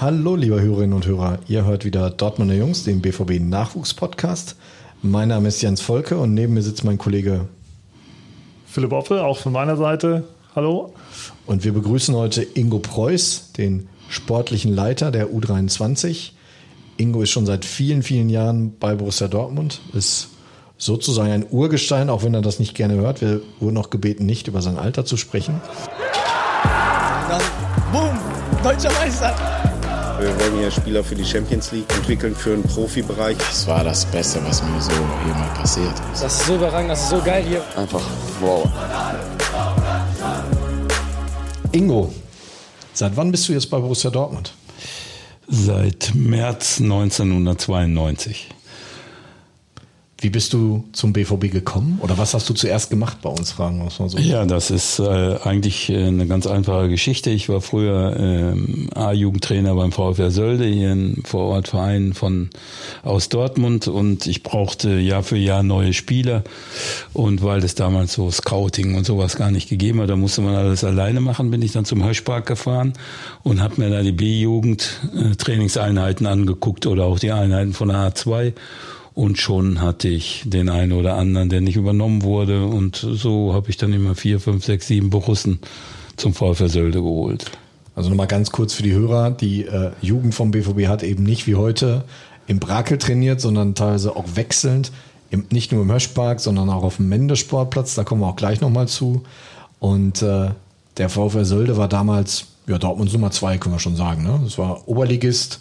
[0.00, 1.40] Hallo, liebe Hörerinnen und Hörer.
[1.46, 4.56] Ihr hört wieder Dortmunder Jungs, den BVB Nachwuchspodcast.
[5.02, 7.48] Mein Name ist Jens Volke und neben mir sitzt mein Kollege
[8.64, 10.24] Philipp Oppel, auch von meiner Seite.
[10.56, 10.94] Hallo.
[11.44, 16.30] Und wir begrüßen heute Ingo Preuß, den sportlichen Leiter der U23.
[16.96, 20.28] Ingo ist schon seit vielen, vielen Jahren bei Borussia Dortmund, ist
[20.78, 23.20] sozusagen ein Urgestein, auch wenn er das nicht gerne hört.
[23.20, 25.60] Wir wurden auch gebeten, nicht über sein Alter zu sprechen.
[27.28, 27.42] Dann,
[27.92, 28.18] boom,
[28.64, 29.59] deutscher Meister.
[30.20, 33.38] Wir wollen hier Spieler für die Champions League entwickeln, für den Profibereich.
[33.38, 34.90] Das war das Beste, was mir so
[35.24, 36.22] hier mal passiert ist.
[36.22, 37.62] Das ist so überragend, das ist so geil hier.
[37.74, 38.02] Einfach
[38.38, 38.68] wow.
[41.72, 42.12] Ingo,
[42.92, 44.52] seit wann bist du jetzt bei Borussia Dortmund?
[45.48, 48.48] Seit März 1992.
[50.22, 51.98] Wie bist du zum BVB gekommen?
[52.02, 54.18] Oder was hast du zuerst gemacht bei uns, fragen wir mal so.
[54.18, 57.30] Ja, das ist äh, eigentlich äh, eine ganz einfache Geschichte.
[57.30, 62.50] Ich war früher ähm, A-Jugendtrainer beim VfR Sölde, hier ein Vorortverein von
[63.02, 66.44] aus Dortmund und ich brauchte Jahr für Jahr neue Spieler.
[67.14, 70.54] Und weil es damals so Scouting und sowas gar nicht gegeben hat, da musste man
[70.54, 72.92] alles alleine machen, bin ich dann zum Höschpark gefahren
[73.42, 78.52] und habe mir da die B-Jugend äh, angeguckt oder auch die Einheiten von der A2
[79.20, 82.64] und schon hatte ich den einen oder anderen, der nicht übernommen wurde.
[82.64, 85.58] Und so habe ich dann immer vier, fünf, sechs, sieben Borussen
[86.16, 87.50] zum VfL Sölde geholt.
[87.94, 89.30] Also nochmal ganz kurz für die Hörer.
[89.30, 92.04] Die äh, Jugend vom BVB hat eben nicht wie heute
[92.46, 94.90] im Brakel trainiert, sondern teilweise auch wechselnd.
[95.28, 97.94] Im, nicht nur im Höschpark, sondern auch auf dem Mendesportplatz.
[97.96, 99.24] Da kommen wir auch gleich nochmal zu.
[99.80, 100.48] Und äh,
[100.96, 104.22] der VfL Sölde war damals, ja, Dortmunds Nummer zwei, können wir schon sagen.
[104.22, 104.40] Ne?
[104.44, 105.60] Das war Oberligist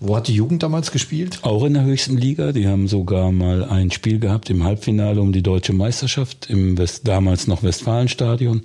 [0.00, 1.40] wo hat die Jugend damals gespielt?
[1.42, 2.52] Auch in der höchsten Liga.
[2.52, 7.08] Die haben sogar mal ein Spiel gehabt im Halbfinale um die deutsche Meisterschaft im West,
[7.08, 8.62] damals noch Westfalenstadion.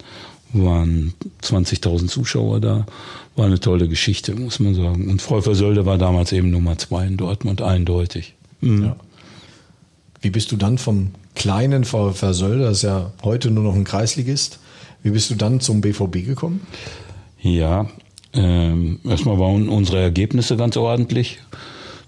[0.53, 2.85] Waren 20.000 Zuschauer da.
[3.35, 5.09] War eine tolle Geschichte, muss man sagen.
[5.09, 8.35] Und Freufer Sölde war damals eben Nummer zwei in Dortmund, eindeutig.
[8.61, 8.83] Mhm.
[8.83, 8.95] Ja.
[10.21, 13.83] Wie bist du dann vom kleinen VfR Sölde, das ist ja heute nur noch ein
[13.83, 14.59] Kreisligist,
[15.01, 16.61] wie bist du dann zum BVB gekommen?
[17.41, 17.87] Ja,
[18.33, 21.39] ähm, erstmal waren unsere Ergebnisse ganz ordentlich.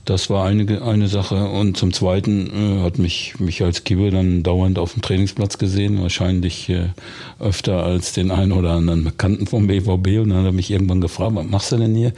[0.05, 1.49] Das war eine, eine Sache.
[1.49, 6.01] Und zum Zweiten äh, hat mich, mich als Kibbe dann dauernd auf dem Trainingsplatz gesehen,
[6.01, 6.89] wahrscheinlich äh,
[7.39, 10.19] öfter als den einen oder anderen Bekannten vom BVB.
[10.21, 12.13] Und dann hat er mich irgendwann gefragt, was machst du denn hier?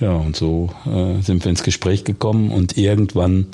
[0.00, 3.46] Ja, und so äh, sind wir ins Gespräch gekommen und irgendwann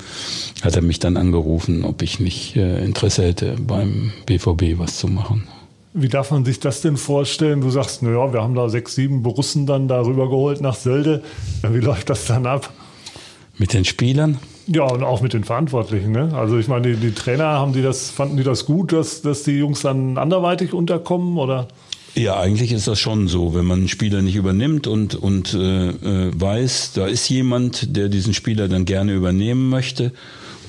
[0.63, 5.07] hat er mich dann angerufen, ob ich nicht äh, Interesse hätte, beim BVB was zu
[5.09, 5.45] machen.
[5.97, 7.61] Wie darf man sich das denn vorstellen?
[7.61, 11.23] Du sagst, naja, wir haben da sechs, sieben Borussen dann darüber geholt nach Sölde.
[11.63, 12.73] Wie läuft das dann ab?
[13.59, 14.39] Mit den Spielern?
[14.67, 16.11] Ja, und auch mit den Verantwortlichen.
[16.11, 16.33] Ne?
[16.35, 19.45] Also ich meine, die, die, Trainer, haben die das, fanden die das gut, dass, dass
[19.45, 21.37] die Jungs dann anderweitig unterkommen?
[21.39, 21.69] Oder?
[22.17, 25.91] Ja, eigentlich ist das schon so, wenn man einen Spieler nicht übernimmt und, und äh,
[25.91, 30.11] äh weiß, da ist jemand, der diesen Spieler dann gerne übernehmen möchte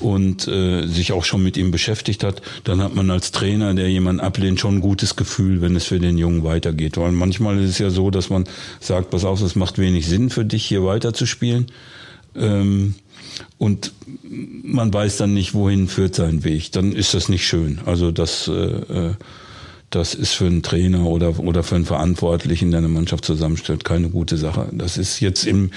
[0.00, 3.90] und äh, sich auch schon mit ihm beschäftigt hat, dann hat man als Trainer, der
[3.90, 6.96] jemanden ablehnt, schon ein gutes Gefühl, wenn es für den Jungen weitergeht.
[6.96, 8.44] Weil manchmal ist es ja so, dass man
[8.80, 11.66] sagt, pass auf, es macht wenig Sinn für dich, hier weiterzuspielen.
[12.34, 12.94] Ähm,
[13.58, 13.92] und
[14.62, 16.72] man weiß dann nicht, wohin führt sein Weg.
[16.72, 17.80] Dann ist das nicht schön.
[17.84, 19.14] Also das äh, äh
[19.96, 24.10] das ist für einen Trainer oder, oder für einen Verantwortlichen, der eine Mannschaft zusammenstellt, keine
[24.10, 24.68] gute Sache.
[24.72, 25.70] Das ist jetzt im,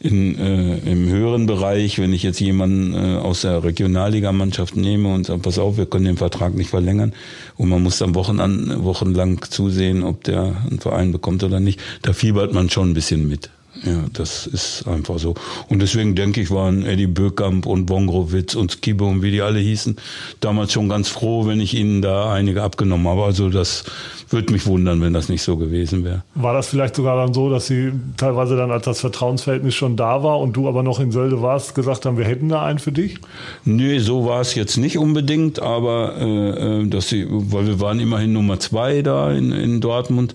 [0.00, 5.26] in, äh, im höheren Bereich, wenn ich jetzt jemanden äh, aus der Regionalligamannschaft nehme und
[5.26, 7.12] sage, pass auf, wir können den Vertrag nicht verlängern
[7.56, 11.80] und man muss dann Wochen an, wochenlang zusehen, ob der einen Verein bekommt oder nicht,
[12.00, 13.50] da fiebert man schon ein bisschen mit.
[13.84, 15.34] Ja, das ist einfach so.
[15.68, 19.58] Und deswegen denke ich, waren Eddie Böckamp und Bongrowitz und Skibe und wie die alle
[19.58, 19.96] hießen,
[20.40, 23.24] damals schon ganz froh, wenn ich ihnen da einige abgenommen habe.
[23.24, 23.84] Also das
[24.30, 26.22] würde mich wundern, wenn das nicht so gewesen wäre.
[26.34, 30.22] War das vielleicht sogar dann so, dass sie teilweise dann, als das Vertrauensverhältnis schon da
[30.22, 32.92] war und du aber noch in Sölde warst, gesagt haben, wir hätten da einen für
[32.92, 33.18] dich?
[33.64, 38.00] Nee, so war es jetzt nicht unbedingt, aber äh, äh dass sie, weil wir waren
[38.00, 40.34] immerhin Nummer zwei da in, in Dortmund,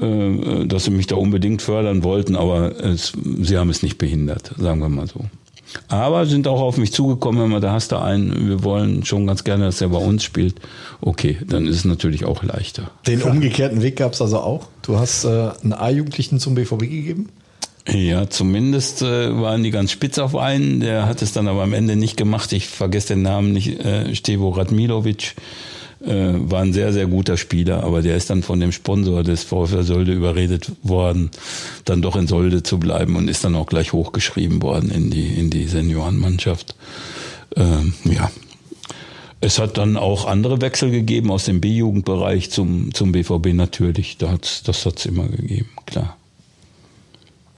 [0.00, 4.52] äh, dass sie mich da unbedingt fördern wollten, aber es, sie haben es nicht behindert,
[4.58, 5.24] sagen wir mal so.
[5.88, 9.26] Aber sind auch auf mich zugekommen, wenn man, da hast du einen, wir wollen schon
[9.26, 10.56] ganz gerne, dass er bei uns spielt.
[11.00, 12.90] Okay, dann ist es natürlich auch leichter.
[13.06, 14.66] Den umgekehrten Weg gab es also auch.
[14.82, 17.28] Du hast äh, einen A-Jugendlichen zum BVB gegeben?
[17.88, 20.80] Ja, zumindest äh, waren die ganz spitz auf einen.
[20.80, 22.52] Der hat es dann aber am Ende nicht gemacht.
[22.52, 23.80] Ich vergesse den Namen nicht.
[23.84, 25.34] Äh, Stevo Radmilovic
[26.04, 29.44] äh, war ein sehr, sehr guter Spieler, aber der ist dann von dem Sponsor des
[29.44, 31.30] VfL Solde überredet worden,
[31.84, 35.26] dann doch in Solde zu bleiben und ist dann auch gleich hochgeschrieben worden in die,
[35.26, 36.74] in die Seniorenmannschaft.
[37.56, 38.30] Ähm, ja.
[39.42, 44.18] Es hat dann auch andere Wechsel gegeben aus dem B-Jugendbereich zum, zum BVB natürlich.
[44.18, 46.16] Da hat's, das hat's immer gegeben, klar.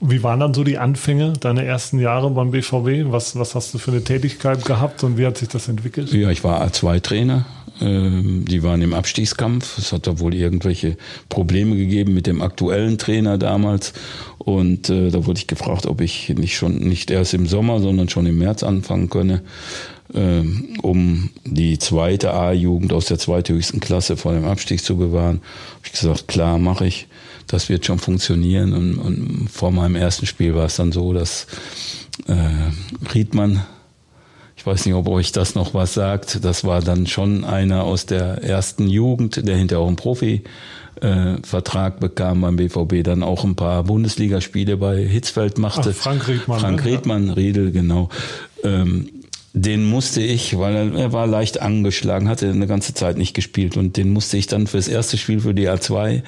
[0.04, 3.12] Wie waren dann so die Anfänge, deine ersten Jahre beim BVB?
[3.12, 6.12] Was, was hast du für eine Tätigkeit gehabt und wie hat sich das entwickelt?
[6.12, 7.46] Ja, ich war A2-Trainer.
[7.80, 9.78] Ähm, die waren im Abstiegskampf.
[9.78, 10.96] Es hat da wohl irgendwelche
[11.28, 13.92] Probleme gegeben mit dem aktuellen Trainer damals.
[14.38, 18.08] Und äh, da wurde ich gefragt, ob ich nicht schon, nicht erst im Sommer, sondern
[18.08, 19.42] schon im März anfangen könne,
[20.12, 20.42] äh,
[20.82, 25.40] um die zweite A-Jugend aus der zweithöchsten Klasse vor dem Abstieg zu bewahren.
[25.76, 27.06] Hab ich gesagt, klar, mache ich
[27.46, 28.72] das wird schon funktionieren.
[28.72, 31.46] Und, und vor meinem ersten Spiel war es dann so, dass
[32.26, 33.62] äh, Riedmann,
[34.62, 38.06] ich weiß nicht, ob euch das noch was sagt, das war dann schon einer aus
[38.06, 40.44] der ersten Jugend, der hinterher auch einen Profi
[41.00, 41.34] äh,
[41.98, 45.90] bekam beim BVB, dann auch ein paar Bundesligaspiele bei Hitzfeld machte.
[45.90, 46.60] Ach, Frank Riedmann.
[46.60, 46.92] Frank ne?
[46.92, 48.08] Riedmann, Riedel, genau.
[48.62, 49.08] Ähm,
[49.54, 53.98] den musste ich, weil er, war leicht angeschlagen, hatte eine ganze Zeit nicht gespielt und
[53.98, 56.22] den musste ich dann fürs erste Spiel für die A2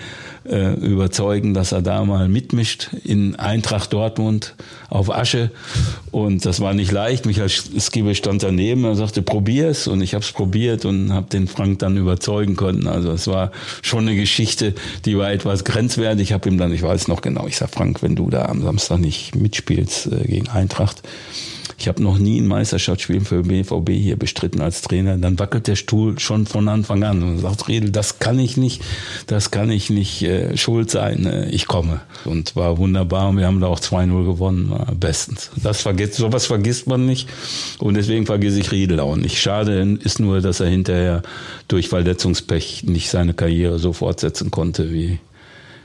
[0.46, 4.54] äh, überzeugen, dass er da mal mitmischt in Eintracht Dortmund
[4.90, 5.50] auf Asche
[6.10, 7.24] und das war nicht leicht.
[7.24, 11.48] Michael Skibbe stand daneben, er sagte, probier's und ich habe es probiert und habe den
[11.48, 12.86] Frank dann überzeugen können.
[12.86, 14.74] Also es war schon eine Geschichte,
[15.06, 16.28] die war etwas grenzwertig.
[16.28, 18.62] Ich habe ihm dann, ich weiß noch genau, ich sag Frank, wenn du da am
[18.62, 21.00] Samstag nicht mitspielst äh, gegen Eintracht,
[21.78, 25.16] ich habe noch nie ein Meisterschaftsspiel für BVB hier bestritten als Trainer.
[25.16, 28.82] Dann wackelt der Stuhl schon von Anfang an und sagt, Redel, das kann ich nicht,
[29.26, 31.26] das kann ich nicht äh, schuld sein.
[31.26, 32.00] Äh, ich komme.
[32.24, 34.70] Und war wunderbar und wir haben da auch 2-0 gewonnen.
[34.70, 35.50] War bestens.
[35.62, 37.28] Das vergisst, sowas vergisst man nicht.
[37.78, 39.40] Und deswegen vergesse ich Riedel auch nicht.
[39.40, 41.22] Schade ist nur, dass er hinterher
[41.68, 45.18] durch Verletzungspech nicht seine Karriere so fortsetzen konnte, wie,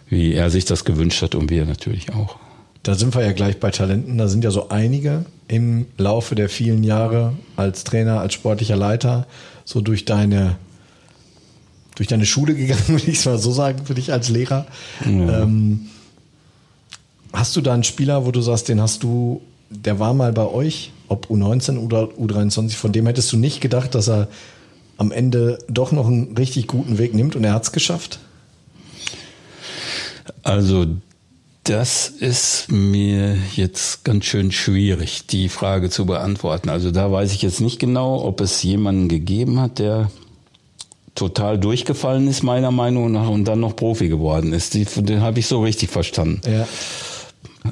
[0.07, 2.37] wie er sich das gewünscht hat und wir natürlich auch.
[2.83, 4.17] Da sind wir ja gleich bei Talenten.
[4.17, 9.27] Da sind ja so einige im Laufe der vielen Jahre als Trainer, als sportlicher Leiter
[9.65, 10.55] so durch deine
[11.95, 14.65] durch deine Schule gegangen, würde ich es mal so sagen, für dich als Lehrer.
[15.03, 15.41] Ja.
[15.41, 15.89] Ähm,
[17.33, 20.45] hast du da einen Spieler, wo du sagst, den hast du, der war mal bei
[20.45, 24.29] euch, ob U19 oder U23, von dem hättest du nicht gedacht, dass er
[24.95, 28.19] am Ende doch noch einen richtig guten Weg nimmt und er hat es geschafft?
[30.43, 30.85] Also
[31.69, 36.69] das ist mir jetzt ganz schön schwierig, die Frage zu beantworten.
[36.69, 40.09] Also da weiß ich jetzt nicht genau, ob es jemanden gegeben hat, der
[41.13, 44.73] total durchgefallen ist, meiner Meinung nach, und dann noch Profi geworden ist.
[44.73, 46.41] Den habe ich so richtig verstanden.
[46.49, 46.67] Ja.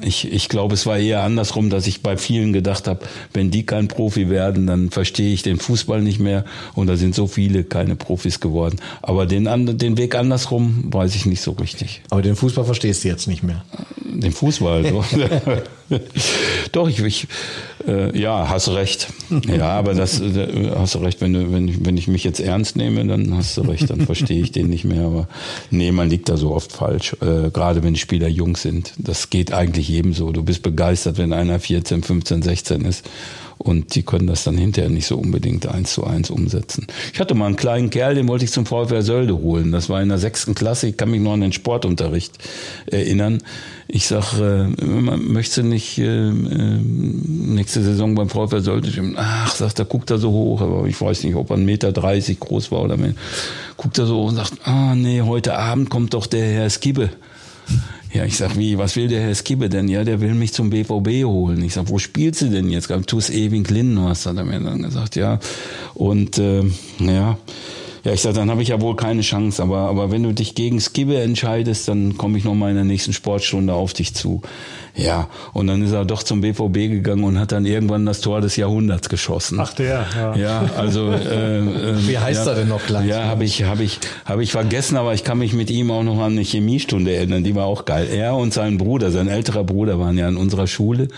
[0.02, 3.00] Ich, ich glaube, es war eher andersrum, dass ich bei vielen gedacht habe,
[3.32, 6.44] wenn die kein Profi werden, dann verstehe ich den Fußball nicht mehr.
[6.74, 8.78] Und da sind so viele keine Profis geworden.
[9.02, 12.02] Aber den, den Weg andersrum weiß ich nicht so richtig.
[12.10, 13.64] Aber den Fußball verstehst du jetzt nicht mehr.
[14.04, 15.04] Den Fußball, doch.
[16.72, 17.26] doch, ich, ich
[17.86, 19.08] äh, ja, hast recht.
[19.46, 22.76] Ja, aber das äh, hast du recht, wenn du, wenn, wenn ich mich jetzt ernst
[22.76, 25.04] nehme, dann hast du recht, dann verstehe ich den nicht mehr.
[25.04, 25.28] Aber
[25.70, 27.16] nee, man liegt da so oft falsch.
[27.20, 28.92] Äh, gerade wenn Spieler jung sind.
[28.98, 30.32] Das geht eigentlich jedem so.
[30.32, 33.04] Du bist begeistert, wenn einer 14, 15, 16 ist
[33.58, 36.86] und die können das dann hinterher nicht so unbedingt eins zu eins umsetzen.
[37.12, 39.72] Ich hatte mal einen kleinen Kerl, den wollte ich zum VfR Sölde holen.
[39.72, 40.86] Das war in der sechsten Klasse.
[40.86, 42.38] Ich kann mich noch an den Sportunterricht
[42.86, 43.42] erinnern.
[43.88, 48.90] Ich sag, äh, möchtest du nicht äh, äh, nächste Saison beim VfR Sölde?
[49.16, 51.92] Ach, sagt er, guckt er so hoch, aber ich weiß nicht, ob er 1,30 Meter
[52.38, 53.14] groß war oder mehr.
[53.76, 57.10] Guckt er so und sagt, ah nee, heute Abend kommt doch der Herr Skibbe.
[58.12, 59.88] Ja, ich sag, wie, was will der Herr Skibbe denn?
[59.88, 61.62] Ja, der will mich zum BVB holen.
[61.62, 62.88] Ich sag, wo spielst du denn jetzt?
[63.06, 65.38] Tu es ewig was hat er mir dann gesagt, ja.
[65.94, 66.62] Und äh,
[67.00, 67.36] ja,
[68.08, 69.62] ja, ich sag, dann habe ich ja wohl keine Chance.
[69.62, 72.84] Aber, aber wenn du dich gegen Skibbe entscheidest, dann komme ich noch mal in der
[72.84, 74.40] nächsten Sportstunde auf dich zu.
[74.96, 78.40] Ja, und dann ist er doch zum BVB gegangen und hat dann irgendwann das Tor
[78.40, 79.60] des Jahrhunderts geschossen.
[79.60, 80.36] Ach der, ja.
[80.36, 83.06] Ja, also äh, äh, wie heißt ja, er denn noch gleich?
[83.06, 86.02] Ja, habe ich habe ich habe ich vergessen, aber ich kann mich mit ihm auch
[86.02, 87.44] noch an eine Chemiestunde erinnern.
[87.44, 88.08] Die war auch geil.
[88.10, 91.08] Er und sein Bruder, sein älterer Bruder, waren ja in unserer Schule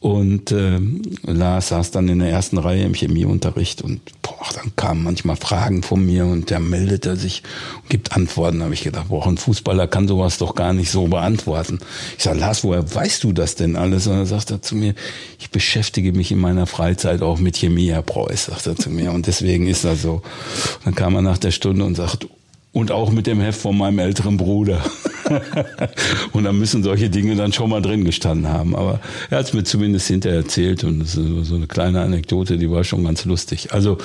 [0.00, 0.80] und äh,
[1.24, 5.82] Lars saß dann in der ersten Reihe im Chemieunterricht und boah, dann kamen manchmal Fragen
[5.82, 7.42] von mir und der meldete sich
[7.82, 8.60] und gibt Antworten.
[8.60, 11.80] Da habe ich gedacht, boah, ein Fußballer kann sowas doch gar nicht so beantworten.
[12.16, 14.06] Ich sage, Lars, woher weißt du das denn alles?
[14.06, 14.94] Und dann sagt er zu mir,
[15.38, 19.12] ich beschäftige mich in meiner Freizeit auch mit Chemie, Herr Preuß, sagt er zu mir.
[19.12, 20.22] Und deswegen ist das so.
[20.82, 22.26] dann kam er nach der Stunde und sagt,
[22.72, 24.82] und auch mit dem Heft von meinem älteren Bruder.
[26.32, 28.74] Und da müssen solche Dinge dann schon mal drin gestanden haben.
[28.74, 32.58] Aber er hat es mir zumindest hinterher erzählt und das ist so eine kleine Anekdote,
[32.58, 33.72] die war schon ganz lustig.
[33.72, 33.98] Also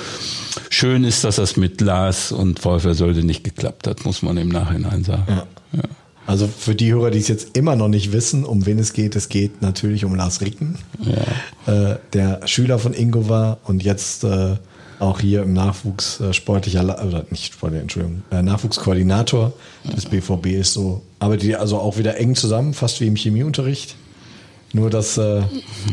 [0.70, 4.48] schön ist, dass das mit Lars und VfR sollte nicht geklappt hat, muss man im
[4.48, 5.24] Nachhinein sagen.
[5.28, 5.46] Ja.
[5.72, 5.82] Ja.
[6.26, 9.14] Also für die Hörer, die es jetzt immer noch nicht wissen, um wen es geht,
[9.14, 11.92] es geht natürlich um Lars Ricken, ja.
[11.92, 14.56] äh, der Schüler von Ingo war und jetzt äh,
[14.98, 19.52] auch hier im Nachwuchs äh, sportlicher, oder nicht sportlicher, Entschuldigung, äh, Nachwuchskoordinator
[19.84, 23.96] des BVB ist so, arbeitet ihr also auch wieder eng zusammen, fast wie im Chemieunterricht?
[24.72, 25.42] Nur dass äh,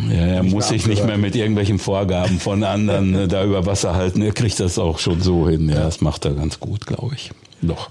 [0.10, 3.94] ja, er muss sich nicht mehr mit irgendwelchen Vorgaben von anderen äh, da über Wasser
[3.96, 4.22] halten.
[4.22, 5.70] Er kriegt das auch schon so hin.
[5.70, 7.32] Ja, das macht er ganz gut, glaube ich.
[7.62, 7.90] Doch.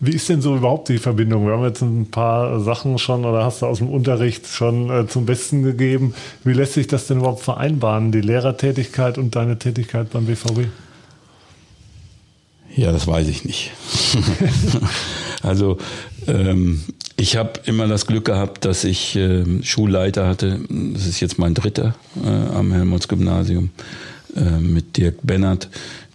[0.00, 1.46] Wie ist denn so überhaupt die Verbindung?
[1.46, 5.08] Wir haben jetzt ein paar Sachen schon oder hast du aus dem Unterricht schon äh,
[5.08, 6.14] zum Besten gegeben.
[6.44, 10.68] Wie lässt sich das denn überhaupt vereinbaren, die Lehrertätigkeit und deine Tätigkeit beim BVB?
[12.76, 13.72] Ja, das weiß ich nicht.
[15.42, 15.78] also
[16.28, 16.82] ähm,
[17.16, 20.60] ich habe immer das Glück gehabt, dass ich äh, Schulleiter hatte.
[20.68, 23.70] Das ist jetzt mein dritter äh, am Helmholtz-Gymnasium
[24.36, 25.68] äh, mit Dirk Bennert,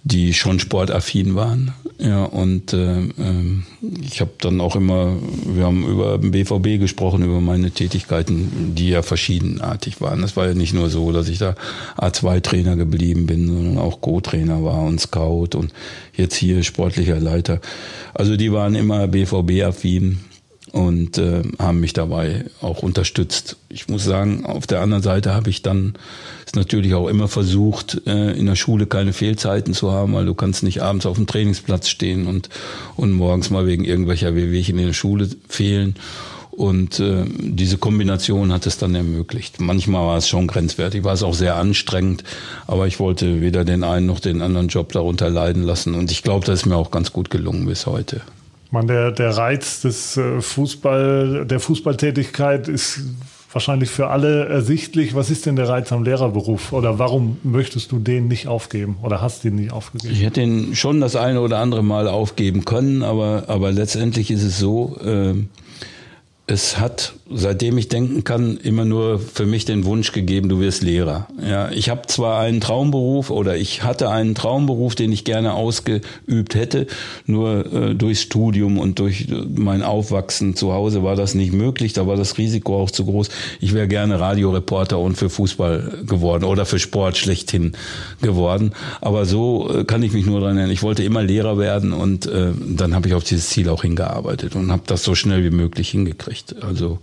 [0.03, 1.73] die schon sportaffin waren.
[1.97, 3.63] Ja, und äh, ähm,
[4.01, 8.89] ich habe dann auch immer, wir haben über den BVB gesprochen, über meine Tätigkeiten, die
[8.89, 10.21] ja verschiedenartig waren.
[10.21, 11.55] Das war ja nicht nur so, dass ich da
[11.97, 15.71] A2-Trainer geblieben bin, sondern auch Co-Trainer war und Scout und
[16.17, 17.61] jetzt hier sportlicher Leiter.
[18.13, 20.19] Also die waren immer BVB-affin
[20.73, 23.57] und äh, haben mich dabei auch unterstützt.
[23.69, 25.93] Ich muss sagen, auf der anderen Seite habe ich dann
[26.47, 30.33] ist natürlich auch immer versucht, äh, in der Schule keine Fehlzeiten zu haben, weil du
[30.33, 32.49] kannst nicht abends auf dem Trainingsplatz stehen und,
[32.95, 35.95] und morgens mal wegen irgendwelcher Wehwehchen in der Schule fehlen.
[36.49, 39.61] Und äh, diese Kombination hat es dann ermöglicht.
[39.61, 42.23] Manchmal war es schon grenzwertig, war es auch sehr anstrengend,
[42.65, 45.93] aber ich wollte weder den einen noch den anderen Job darunter leiden lassen.
[45.93, 48.21] Und ich glaube, das ist mir auch ganz gut gelungen bis heute.
[48.73, 53.01] Man, der, der Reiz des äh, Fußball, der Fußballtätigkeit ist
[53.51, 55.13] wahrscheinlich für alle ersichtlich.
[55.13, 56.73] Was ist denn der Reiz am Lehrerberuf?
[56.73, 60.11] Oder warum möchtest du den nicht aufgeben oder hast den nicht aufgegeben?
[60.11, 64.41] Ich hätte den schon das eine oder andere Mal aufgeben können, aber, aber letztendlich ist
[64.41, 65.35] es so, äh,
[66.45, 70.83] es hat, seitdem ich denken kann, immer nur für mich den Wunsch gegeben, du wirst
[70.83, 71.27] Lehrer.
[71.41, 76.53] Ja, ich habe zwar einen Traumberuf oder ich hatte einen Traumberuf, den ich gerne ausgeübt
[76.53, 76.87] hätte,
[77.25, 82.07] nur äh, durchs Studium und durch mein Aufwachsen zu Hause war das nicht möglich, da
[82.07, 83.29] war das Risiko auch zu groß.
[83.61, 87.71] Ich wäre gerne Radioreporter und für Fußball geworden oder für Sport schlechthin
[88.21, 90.73] geworden, aber so äh, kann ich mich nur daran erinnern.
[90.73, 94.57] Ich wollte immer Lehrer werden und äh, dann habe ich auf dieses Ziel auch hingearbeitet
[94.57, 96.63] und habe das so schnell wie möglich hingekriegt gekriegt.
[96.63, 96.99] Also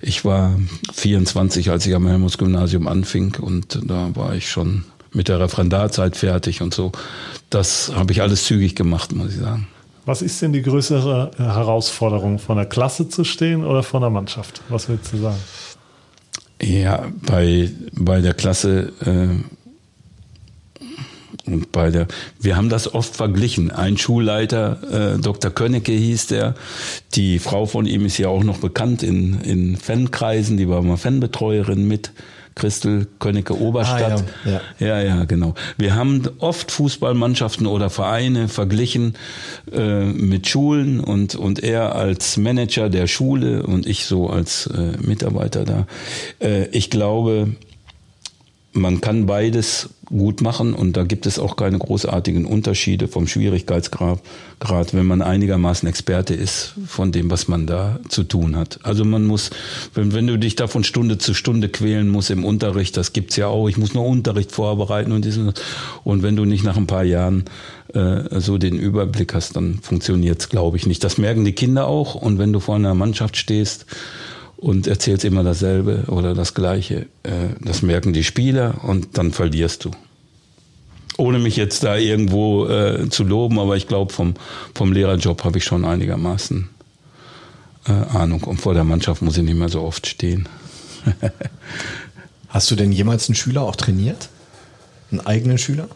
[0.00, 0.58] ich war
[0.92, 6.62] 24, als ich am Helmholtz-Gymnasium anfing und da war ich schon mit der Referendarzeit fertig
[6.62, 6.92] und so.
[7.50, 9.68] Das habe ich alles zügig gemacht, muss ich sagen.
[10.04, 14.62] Was ist denn die größere Herausforderung, von der Klasse zu stehen oder von der Mannschaft?
[14.68, 15.38] Was willst du sagen?
[16.60, 19.61] Ja, bei, bei der Klasse äh,
[21.72, 22.06] bei der,
[22.40, 23.70] wir haben das oft verglichen.
[23.70, 25.50] Ein Schulleiter, äh, Dr.
[25.50, 26.54] Könnecke hieß der,
[27.14, 30.96] die Frau von ihm ist ja auch noch bekannt in, in Fankreisen, die war mal
[30.96, 32.12] Fanbetreuerin mit.
[32.54, 34.24] Christel Könnecke Oberstadt.
[34.44, 35.00] Ah, ja, ja.
[35.00, 35.54] ja, ja, genau.
[35.78, 39.14] Wir haben oft Fußballmannschaften oder Vereine verglichen
[39.72, 44.98] äh, mit Schulen und, und er als Manager der Schule und ich so als äh,
[45.00, 45.86] Mitarbeiter da.
[46.40, 47.52] Äh, ich glaube,
[48.72, 54.20] man kann beides gut machen und da gibt es auch keine großartigen Unterschiede vom Schwierigkeitsgrad,
[54.92, 58.78] wenn man einigermaßen Experte ist von dem, was man da zu tun hat.
[58.82, 59.50] Also man muss,
[59.94, 63.36] wenn, wenn du dich da von Stunde zu Stunde quälen musst im Unterricht, das gibt's
[63.36, 65.52] ja auch, ich muss nur Unterricht vorbereiten und diesen,
[66.04, 67.44] und wenn du nicht nach ein paar Jahren
[67.94, 71.04] äh, so den Überblick hast, dann funktioniert's, glaube ich, nicht.
[71.04, 73.86] Das merken die Kinder auch und wenn du vor einer Mannschaft stehst,
[74.62, 77.06] und erzählst immer dasselbe oder das Gleiche.
[77.24, 79.90] Äh, das merken die Spieler und dann verlierst du.
[81.18, 84.34] Ohne mich jetzt da irgendwo äh, zu loben, aber ich glaube, vom,
[84.72, 86.68] vom Lehrerjob habe ich schon einigermaßen
[87.88, 88.44] äh, Ahnung.
[88.44, 90.48] Und vor der Mannschaft muss ich nicht mehr so oft stehen.
[92.48, 94.28] Hast du denn jemals einen Schüler auch trainiert?
[95.10, 95.88] Einen eigenen Schüler?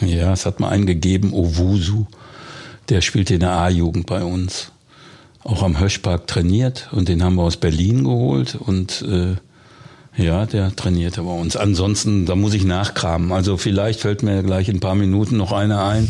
[0.00, 2.06] Ja, es hat mal einen gegeben, Owusu.
[2.88, 4.71] Der spielte in der A-Jugend bei uns
[5.44, 9.36] auch am Höschpark trainiert und den haben wir aus Berlin geholt und äh,
[10.16, 11.56] ja, der trainierte bei uns.
[11.56, 13.32] Ansonsten, da muss ich nachkramen.
[13.32, 16.08] Also vielleicht fällt mir gleich in ein paar Minuten noch einer ein,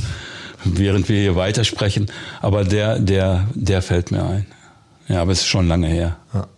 [0.65, 2.07] während wir hier weitersprechen.
[2.41, 4.47] Aber der, der, der fällt mir ein.
[5.09, 6.17] Ja, aber es ist schon lange her.
[6.35, 6.49] Ja.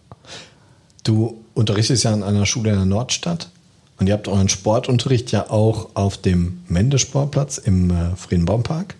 [1.03, 3.51] Du unterrichtest ja an einer Schule in der Nordstadt
[3.99, 8.95] und ihr habt euren Sportunterricht ja auch auf dem Mendesportplatz im äh, Friedenbaumpark.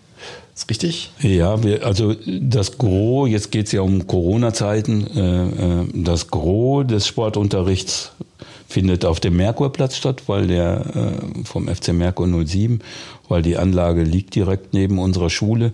[0.55, 1.11] Ist richtig?
[1.19, 6.87] Ja, wir, also das Gros, jetzt geht es ja um Corona-Zeiten, äh, äh, das Gros
[6.87, 8.13] des Sportunterrichts
[8.67, 12.79] findet auf dem Merkurplatz statt, weil der äh, vom FC Merkur 07,
[13.27, 15.73] weil die Anlage liegt direkt neben unserer Schule.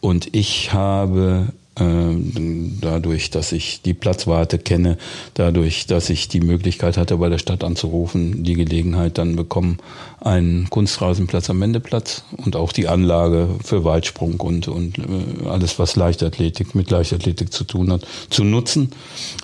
[0.00, 1.46] Und ich habe
[1.80, 4.98] dadurch, dass ich die Platzwarte kenne,
[5.34, 9.78] dadurch, dass ich die Möglichkeit hatte, bei der Stadt anzurufen, die Gelegenheit dann bekommen,
[10.20, 15.96] einen Kunstrasenplatz am Wendeplatz und auch die Anlage für Weitsprung und, und äh, alles, was
[15.96, 18.90] Leichtathletik mit Leichtathletik zu tun hat, zu nutzen.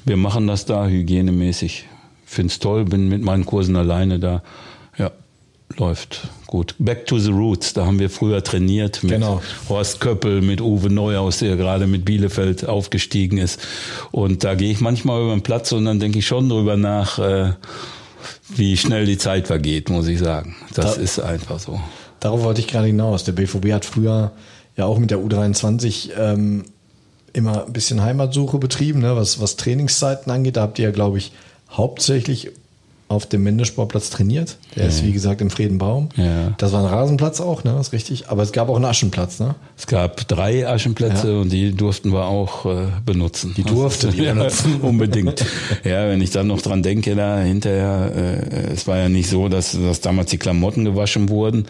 [0.04, 1.86] Wir machen das da hygienemäßig.
[2.26, 4.42] Finde es toll, bin mit meinen Kursen alleine da.
[4.98, 5.12] Ja,
[5.78, 6.75] läuft gut.
[6.78, 9.42] Back to the Roots, da haben wir früher trainiert mit Genau.
[9.68, 13.61] Horst Köppel, mit Uwe Neuhaus, der gerade mit Bielefeld aufgestiegen ist.
[14.12, 17.18] Und da gehe ich manchmal über den Platz und dann denke ich schon drüber nach,
[17.18, 17.52] äh,
[18.49, 20.54] wie schnell die Zeit vergeht, muss ich sagen.
[20.75, 21.80] Das Da- ist einfach so.
[22.20, 23.25] Darauf wollte ich gerade hinaus.
[23.25, 24.32] Der BVB hat früher
[24.76, 26.64] ja auch mit der U23 ähm,
[27.35, 29.14] immer ein bisschen Heimatsuche betrieben, ne?
[29.16, 30.56] was, was Trainingszeiten angeht.
[30.56, 31.32] Da habt ihr ja, glaube ich,
[31.70, 32.50] hauptsächlich
[33.08, 34.56] auf dem Mendesportplatz trainiert.
[34.75, 36.08] Der ist, wie gesagt, im Friedenbaum.
[36.16, 36.54] Ja.
[36.58, 37.78] Das war ein Rasenplatz auch, ne?
[37.80, 38.28] ist richtig.
[38.28, 39.54] Aber es gab auch einen Aschenplatz, ne?
[39.78, 41.40] Es gab drei Aschenplätze Ja.
[41.40, 43.54] und die durften wir auch äh, benutzen.
[43.56, 44.76] Die durfte die ja, benutzen.
[44.82, 45.44] Unbedingt.
[45.84, 49.48] Ja, wenn ich dann noch dran denke, da hinterher, äh, es war ja nicht so,
[49.48, 51.66] dass, dass damals die Klamotten gewaschen wurden.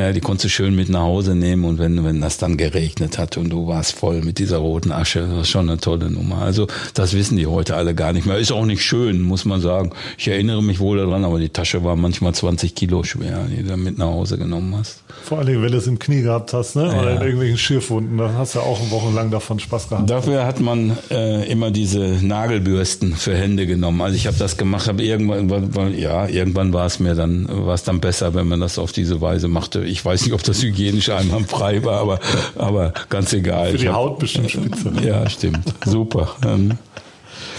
[0.00, 3.18] Ja, die konntest du schön mit nach Hause nehmen und wenn, wenn das dann geregnet
[3.18, 6.38] hat und du warst voll mit dieser roten Asche, das ist schon eine tolle Nummer.
[6.38, 8.38] Also das wissen die heute alle gar nicht mehr.
[8.38, 9.90] Ist auch nicht schön, muss man sagen.
[10.16, 13.76] Ich erinnere mich wohl daran, aber die Tasche war manchmal 20 Kilo schwer, die du
[13.76, 15.02] mit nach Hause genommen hast.
[15.22, 16.84] Vor allen Dingen, wenn du es im Knie gehabt hast, ne?
[16.84, 17.16] oder Ja.
[17.16, 20.08] in irgendwelchen Schürfwunden, dann hast du auch wochenlang davon Spaß gehabt.
[20.08, 24.00] Dafür hat man äh, immer diese Nagelbürsten für Hände genommen.
[24.00, 27.82] Also ich habe das gemacht, habe irgendwann, ja, irgendwann war es mir dann, war es
[27.82, 29.89] dann besser, wenn man das auf diese Weise machte.
[29.90, 32.20] Ich weiß nicht, ob das hygienisch einwandfrei war, aber,
[32.56, 33.72] aber ganz egal.
[33.72, 34.92] Für die Ich hab- Haut bestimmt spitze.
[35.04, 35.74] Ja, stimmt.
[35.84, 36.36] Super.
[36.46, 36.78] Ähm,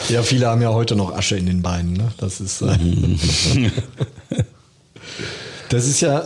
[0.10, 1.94] Ja, viele haben ja heute noch Asche in den Beinen.
[1.94, 2.08] Ne?
[2.18, 2.62] Das ist.
[2.62, 2.78] Äh,
[5.70, 6.26] das ist ja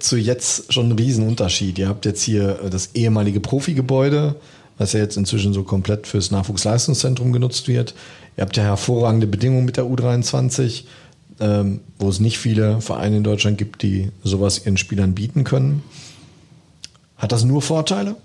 [0.00, 1.78] zu jetzt schon ein Riesenunterschied.
[1.78, 4.34] Ihr habt jetzt hier äh, das ehemalige Profigebäude,
[4.76, 7.94] was ja jetzt inzwischen so komplett fürs Nachwuchsleistungszentrum genutzt wird.
[8.36, 10.84] Ihr habt ja hervorragende Bedingungen mit der U23,
[11.40, 15.82] ähm, wo es nicht viele Vereine in Deutschland gibt, die sowas ihren Spielern bieten können.
[17.16, 18.16] Hat das nur Vorteile?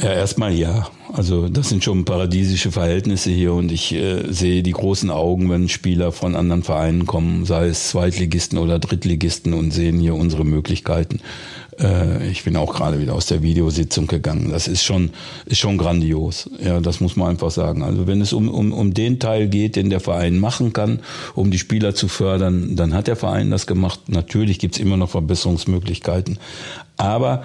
[0.00, 0.88] Ja, erstmal ja.
[1.12, 5.68] Also das sind schon paradiesische Verhältnisse hier und ich äh, sehe die großen Augen, wenn
[5.68, 11.20] Spieler von anderen Vereinen kommen, sei es Zweitligisten oder Drittligisten und sehen hier unsere Möglichkeiten.
[11.78, 14.50] Äh, ich bin auch gerade wieder aus der Videositzung gegangen.
[14.50, 15.10] Das ist schon,
[15.46, 16.50] ist schon grandios.
[16.62, 17.82] Ja, das muss man einfach sagen.
[17.82, 21.00] Also wenn es um, um, um den Teil geht, den der Verein machen kann,
[21.34, 24.00] um die Spieler zu fördern, dann hat der Verein das gemacht.
[24.08, 26.38] Natürlich gibt's immer noch Verbesserungsmöglichkeiten.
[26.96, 27.42] Aber,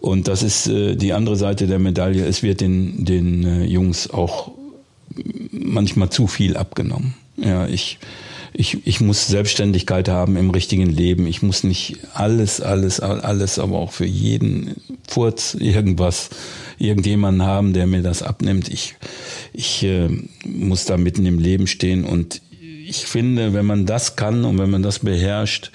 [0.00, 4.10] und das ist äh, die andere Seite der Medaille, es wird den, den äh, Jungs
[4.10, 4.50] auch
[5.50, 7.14] manchmal zu viel abgenommen.
[7.36, 7.98] Ja, ich,
[8.52, 11.26] ich, ich muss Selbstständigkeit haben im richtigen Leben.
[11.26, 16.30] Ich muss nicht alles, alles, alles, aber auch für jeden Furz irgendwas,
[16.78, 18.68] irgendjemanden haben, der mir das abnimmt.
[18.68, 18.94] Ich,
[19.52, 20.08] ich äh,
[20.44, 22.40] muss da mitten im Leben stehen und
[22.88, 25.70] ich finde, wenn man das kann und wenn man das beherrscht,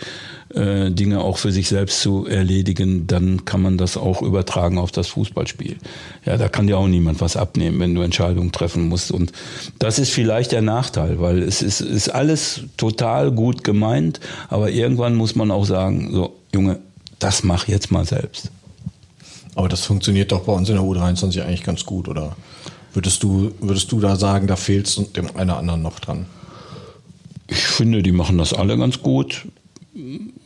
[0.56, 4.92] äh, Dinge auch für sich selbst zu erledigen, dann kann man das auch übertragen auf
[4.92, 5.78] das Fußballspiel.
[6.26, 9.12] Ja, da kann dir auch niemand was abnehmen, wenn du Entscheidungen treffen musst.
[9.12, 9.32] Und
[9.80, 15.16] das ist vielleicht der Nachteil, weil es ist, ist alles total gut gemeint, aber irgendwann
[15.16, 16.80] muss man auch sagen, so, Junge,
[17.20, 18.52] das mach jetzt mal selbst.
[19.56, 22.36] Aber das funktioniert doch bei uns in der U23 eigentlich ganz gut, oder?
[22.94, 26.28] Würdest du, würdest du da sagen, da fehlt es dem einen oder anderen noch dran?
[27.48, 29.48] Ich finde, die machen das alle ganz gut.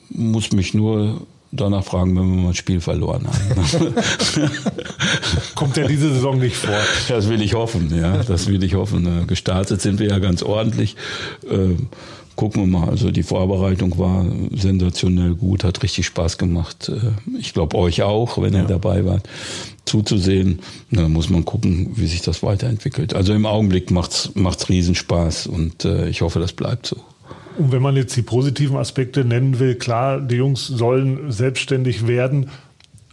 [0.09, 3.95] Muss mich nur danach fragen, wenn wir mal ein Spiel verloren haben.
[5.55, 6.77] Kommt ja diese Saison nicht vor.
[7.07, 8.23] Das will ich hoffen, ja.
[8.23, 9.27] Das will ich hoffen.
[9.27, 10.95] Gestartet sind wir ja ganz ordentlich.
[11.49, 11.87] Ähm,
[12.37, 12.89] Gucken wir mal.
[12.89, 14.23] Also die Vorbereitung war
[14.55, 16.87] sensationell gut, hat richtig Spaß gemacht.
[16.87, 19.27] Äh, Ich glaube euch auch, wenn ihr dabei wart,
[19.85, 20.59] zuzusehen.
[20.91, 23.15] Da muss man gucken, wie sich das weiterentwickelt.
[23.15, 26.97] Also im Augenblick macht's macht's Riesenspaß und äh, ich hoffe, das bleibt so.
[27.57, 32.49] Und wenn man jetzt die positiven Aspekte nennen will, klar, die Jungs sollen selbstständig werden,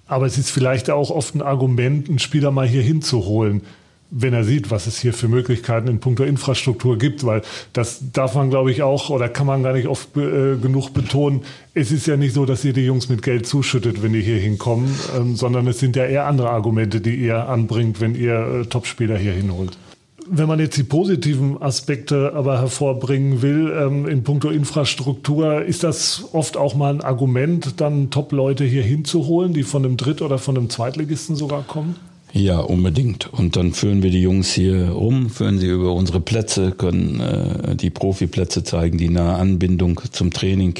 [0.06, 3.62] aber es ist vielleicht auch oft ein Argument, einen Spieler mal hier hinzuholen,
[4.10, 8.34] wenn er sieht, was es hier für Möglichkeiten in puncto Infrastruktur gibt, weil das darf
[8.34, 11.42] man, glaube ich, auch oder kann man gar nicht oft äh, genug betonen.
[11.72, 14.38] Es ist ja nicht so, dass ihr die Jungs mit Geld zuschüttet, wenn die hier
[14.38, 18.66] hinkommen, ähm, sondern es sind ja eher andere Argumente, die ihr anbringt, wenn ihr äh,
[18.66, 19.78] Topspieler hier hinholt.
[20.26, 26.28] Wenn man jetzt die positiven Aspekte aber hervorbringen will, ähm, in puncto Infrastruktur, ist das
[26.32, 30.56] oft auch mal ein Argument, dann Top-Leute hier hinzuholen, die von einem Dritt- oder von
[30.56, 31.96] einem Zweitligisten sogar kommen?
[32.36, 33.32] Ja, unbedingt.
[33.32, 37.76] Und dann führen wir die Jungs hier rum, führen sie über unsere Plätze, können äh,
[37.76, 40.74] die Profiplätze zeigen, die nahe Anbindung zum Training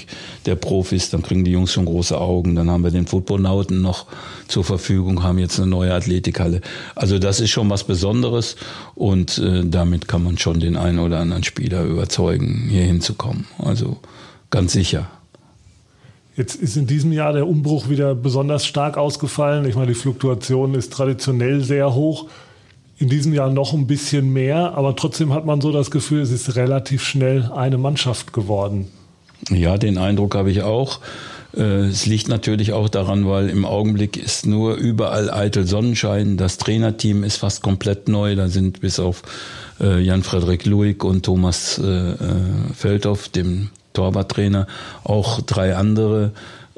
[0.46, 1.10] der Profis.
[1.10, 2.56] Dann kriegen die Jungs schon große Augen.
[2.56, 4.06] Dann haben wir den Footballnauten noch
[4.48, 6.60] zur Verfügung, haben jetzt eine neue Athletikhalle.
[6.96, 8.56] Also das ist schon was Besonderes
[8.96, 13.46] und äh, damit kann man schon den einen oder anderen Spieler überzeugen, hier hinzukommen.
[13.58, 13.98] Also
[14.50, 15.08] ganz sicher.
[16.36, 19.66] Jetzt ist in diesem Jahr der Umbruch wieder besonders stark ausgefallen.
[19.66, 22.26] Ich meine, die Fluktuation ist traditionell sehr hoch.
[22.98, 26.30] In diesem Jahr noch ein bisschen mehr, aber trotzdem hat man so das Gefühl, es
[26.30, 28.88] ist relativ schnell eine Mannschaft geworden.
[29.50, 31.00] Ja, den Eindruck habe ich auch.
[31.56, 36.36] Äh, es liegt natürlich auch daran, weil im Augenblick ist nur überall eitel Sonnenschein.
[36.36, 38.34] Das Trainerteam ist fast komplett neu.
[38.34, 39.22] Da sind bis auf
[39.80, 42.14] äh, Jan-Frederik Luig und Thomas äh,
[42.74, 44.66] Feldhoff, dem Torwarttrainer,
[45.02, 46.32] auch drei andere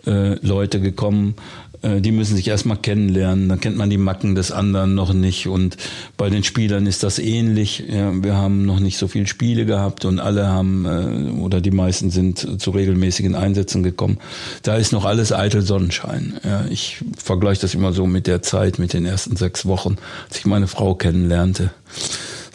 [0.06, 1.34] äh, Leute gekommen.
[1.82, 3.48] Äh, die müssen sich erstmal kennenlernen.
[3.48, 5.48] Dann kennt man die Macken des anderen noch nicht.
[5.48, 5.76] Und
[6.16, 7.84] bei den Spielern ist das ähnlich.
[7.88, 11.70] Ja, wir haben noch nicht so viele Spiele gehabt und alle haben äh, oder die
[11.70, 14.18] meisten sind zu regelmäßigen Einsätzen gekommen.
[14.62, 16.34] Da ist noch alles eitel Sonnenschein.
[16.44, 19.96] Ja, ich vergleiche das immer so mit der Zeit, mit den ersten sechs Wochen,
[20.28, 21.70] als ich meine Frau kennenlernte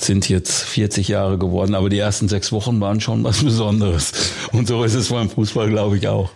[0.04, 4.34] sind jetzt 40 Jahre geworden, aber die ersten sechs Wochen waren schon was Besonderes.
[4.52, 6.30] Und so ist es beim Fußball, glaube ich, auch.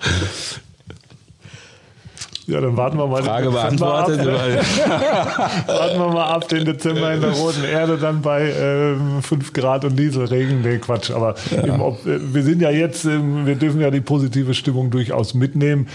[2.48, 3.24] Ja, dann warten wir mal.
[3.24, 4.20] Frage beantwortet.
[5.68, 9.84] warten wir mal ab den Dezember in der roten Erde dann bei ähm, 5 Grad
[9.84, 10.62] und Dieselregen.
[10.62, 11.10] Nee, Quatsch.
[11.10, 11.64] Aber ja.
[11.64, 15.88] im, wir sind ja jetzt, ähm, wir dürfen ja die positive Stimmung durchaus mitnehmen.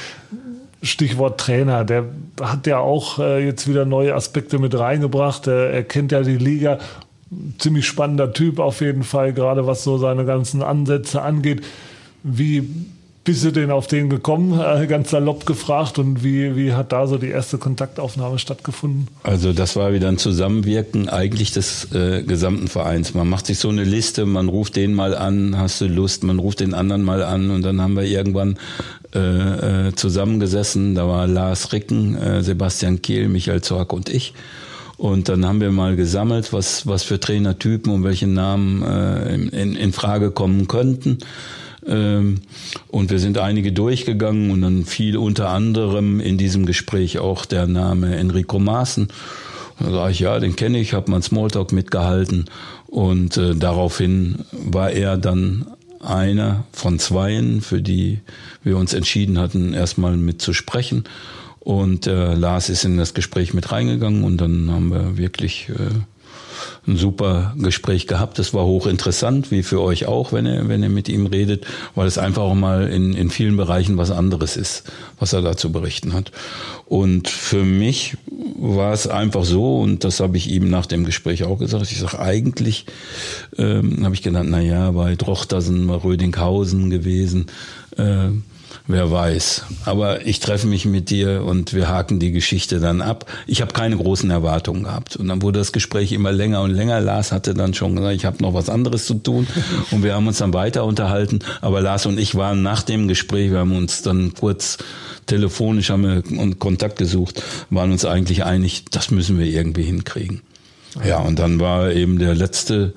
[0.82, 2.06] Stichwort Trainer, der
[2.40, 5.46] hat ja auch äh, jetzt wieder neue Aspekte mit reingebracht.
[5.46, 6.78] Er, er kennt ja die Liga
[7.58, 11.62] ziemlich spannender Typ auf jeden Fall, gerade was so seine ganzen Ansätze angeht.
[12.22, 12.68] Wie
[13.22, 17.06] bist du denn auf den gekommen, äh, ganz salopp gefragt und wie, wie hat da
[17.06, 19.08] so die erste Kontaktaufnahme stattgefunden?
[19.22, 23.12] Also das war wieder ein Zusammenwirken eigentlich des äh, gesamten Vereins.
[23.14, 26.38] Man macht sich so eine Liste, man ruft den mal an, hast du Lust, man
[26.38, 28.58] ruft den anderen mal an und dann haben wir irgendwann
[29.14, 30.94] äh, äh zusammengesessen.
[30.94, 34.32] Da war Lars Ricken, äh, Sebastian Kehl, Michael Zorg und ich.
[35.00, 39.74] Und dann haben wir mal gesammelt, was, was für Trainertypen und welche Namen äh, in,
[39.74, 41.20] in Frage kommen könnten.
[41.86, 42.42] Ähm,
[42.88, 47.66] und wir sind einige durchgegangen und dann fiel unter anderem in diesem Gespräch auch der
[47.66, 49.08] Name Enrico Maaßen.
[49.78, 52.44] Da sage ich, ja, den kenne ich, habe mal Smalltalk mitgehalten
[52.86, 55.64] und äh, daraufhin war er dann
[56.00, 58.18] einer von zweien, für die
[58.62, 61.04] wir uns entschieden hatten, erstmal mit zu sprechen.
[61.60, 66.00] Und äh, Lars ist in das Gespräch mit reingegangen und dann haben wir wirklich äh,
[66.86, 68.38] ein super Gespräch gehabt.
[68.38, 72.06] Das war hochinteressant, wie für euch auch, wenn ihr, wenn ihr mit ihm redet, weil
[72.06, 75.70] es einfach auch mal in, in vielen Bereichen was anderes ist, was er da zu
[75.70, 76.32] berichten hat.
[76.86, 78.16] Und für mich
[78.58, 81.98] war es einfach so, und das habe ich ihm nach dem Gespräch auch gesagt, ich
[81.98, 82.86] sage, eigentlich
[83.58, 87.46] ähm, habe ich gedacht, na ja, bei Drochtersen, bei Rödinghausen gewesen,
[87.96, 88.30] äh,
[88.86, 89.64] Wer weiß.
[89.84, 93.26] Aber ich treffe mich mit dir und wir haken die Geschichte dann ab.
[93.46, 95.16] Ich habe keine großen Erwartungen gehabt.
[95.16, 97.00] Und dann wurde das Gespräch immer länger und länger.
[97.00, 99.46] Lars hatte dann schon gesagt, ich habe noch was anderes zu tun.
[99.90, 101.40] Und wir haben uns dann weiter unterhalten.
[101.60, 104.78] Aber Lars und ich waren nach dem Gespräch, wir haben uns dann kurz
[105.26, 110.42] telefonisch haben wir Kontakt gesucht, waren uns eigentlich einig, das müssen wir irgendwie hinkriegen.
[111.04, 112.94] Ja, und dann war eben der letzte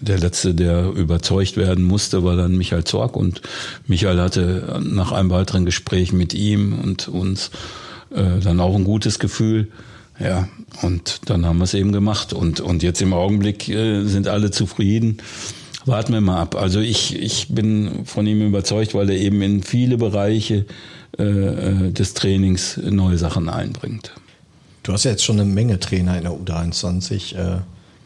[0.00, 3.42] der letzte, der überzeugt werden musste, war dann Michael Zorg und
[3.86, 7.50] Michael hatte nach einem weiteren Gespräch mit ihm und uns
[8.14, 9.68] äh, dann auch ein gutes Gefühl.
[10.20, 10.48] Ja,
[10.82, 14.50] und dann haben wir es eben gemacht und und jetzt im Augenblick äh, sind alle
[14.50, 15.18] zufrieden.
[15.86, 16.54] Warten wir mal ab.
[16.54, 20.66] Also ich ich bin von ihm überzeugt, weil er eben in viele Bereiche
[21.18, 24.12] äh, des Trainings neue Sachen einbringt.
[24.84, 27.60] Du hast ja jetzt schon eine Menge Trainer in der U23 äh,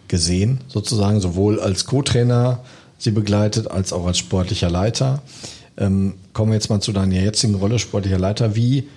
[0.09, 2.61] gesehen, sozusagen, sowohl als Co-Trainer
[2.99, 5.23] sie begleitet, als auch als sportlicher Leiter.
[5.77, 8.57] Ähm, kommen wir jetzt mal zu deiner jetzigen Rolle, sportlicher Leiter.
[8.57, 8.89] Wie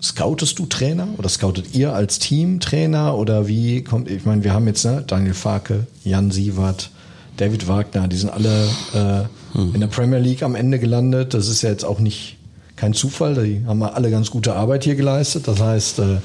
[0.00, 4.52] scoutest du Trainer oder scoutet ihr als Team Trainer oder wie kommt, ich meine, wir
[4.52, 6.90] haben jetzt ne, Daniel Farke, Jan Sievert,
[7.36, 9.74] David Wagner, die sind alle äh, mhm.
[9.74, 11.34] in der Premier League am Ende gelandet.
[11.34, 12.36] Das ist ja jetzt auch nicht
[12.76, 15.48] kein Zufall, die haben alle ganz gute Arbeit hier geleistet.
[15.48, 16.18] Das heißt, äh,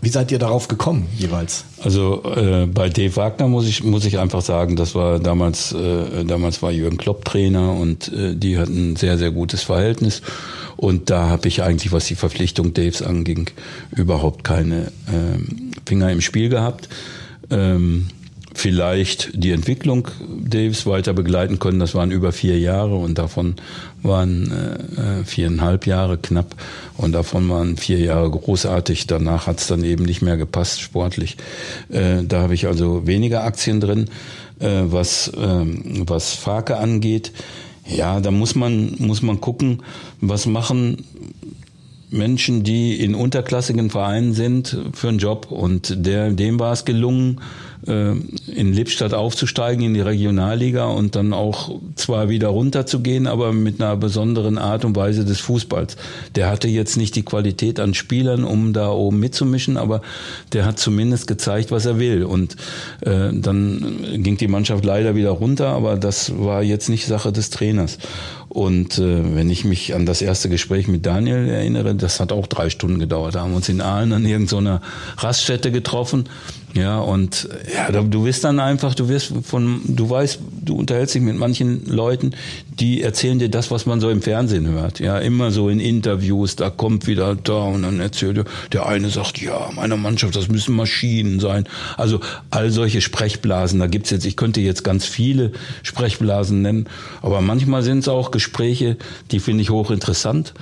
[0.00, 1.64] wie seid ihr darauf gekommen jeweils?
[1.82, 6.24] Also äh, bei Dave Wagner muss ich muss ich einfach sagen, das war damals äh,
[6.24, 10.22] damals war Jürgen Klopp Trainer und äh, die hatten ein sehr sehr gutes Verhältnis
[10.76, 13.50] und da habe ich eigentlich was die Verpflichtung Daves anging
[13.94, 15.38] überhaupt keine äh,
[15.86, 16.88] Finger im Spiel gehabt.
[17.50, 18.08] Ähm,
[18.56, 20.08] vielleicht die Entwicklung
[20.40, 21.78] Daves weiter begleiten können.
[21.78, 23.56] Das waren über vier Jahre und davon
[24.02, 26.54] waren äh, viereinhalb Jahre knapp
[26.96, 29.06] und davon waren vier Jahre großartig.
[29.06, 31.36] Danach hat es dann eben nicht mehr gepasst sportlich.
[31.90, 34.06] Äh, da habe ich also weniger Aktien drin.
[34.58, 37.32] Äh, was, ähm, was Farke angeht,
[37.86, 39.82] ja, da muss man, muss man gucken,
[40.20, 41.04] was machen
[42.10, 45.50] Menschen, die in unterklassigen Vereinen sind, für einen Job.
[45.50, 47.40] Und der, dem war es gelungen,
[47.86, 48.12] äh,
[48.46, 53.96] in Lippstadt aufzusteigen in die Regionalliga und dann auch zwar wieder runterzugehen, aber mit einer
[53.96, 55.96] besonderen Art und Weise des Fußballs.
[56.34, 60.02] Der hatte jetzt nicht die Qualität an Spielern, um da oben mitzumischen, aber
[60.52, 62.24] der hat zumindest gezeigt, was er will.
[62.24, 62.56] Und
[63.00, 67.50] äh, dann ging die Mannschaft leider wieder runter, aber das war jetzt nicht Sache des
[67.50, 67.98] Trainers.
[68.48, 72.46] Und äh, wenn ich mich an das erste Gespräch mit Daniel erinnere, das hat auch
[72.46, 73.34] drei Stunden gedauert.
[73.34, 74.80] Da haben wir uns in Aalen an irgendeiner
[75.18, 76.28] Raststätte getroffen
[76.76, 81.22] ja, und ja, du wirst dann einfach, du wirst von, du weißt, du unterhältst dich
[81.22, 82.32] mit manchen Leuten,
[82.68, 85.00] die erzählen dir das, was man so im Fernsehen hört.
[85.00, 89.08] Ja, immer so in Interviews, da kommt wieder da und dann erzählt er, der eine
[89.08, 91.66] sagt, ja, meine Mannschaft, das müssen Maschinen sein.
[91.96, 96.88] Also all solche Sprechblasen, da gibt's jetzt, ich könnte jetzt ganz viele Sprechblasen nennen,
[97.22, 98.98] aber manchmal sind es auch Gespräche,
[99.30, 100.52] die finde ich hochinteressant.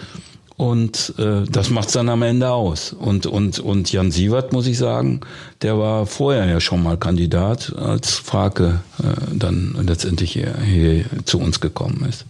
[0.56, 2.92] Und äh, das macht's dann am Ende aus.
[2.92, 5.20] Und, und, und Jan Sievert, muss ich sagen,
[5.62, 11.40] der war vorher ja schon mal Kandidat, als Frake äh, dann letztendlich hier, hier zu
[11.40, 12.24] uns gekommen ist.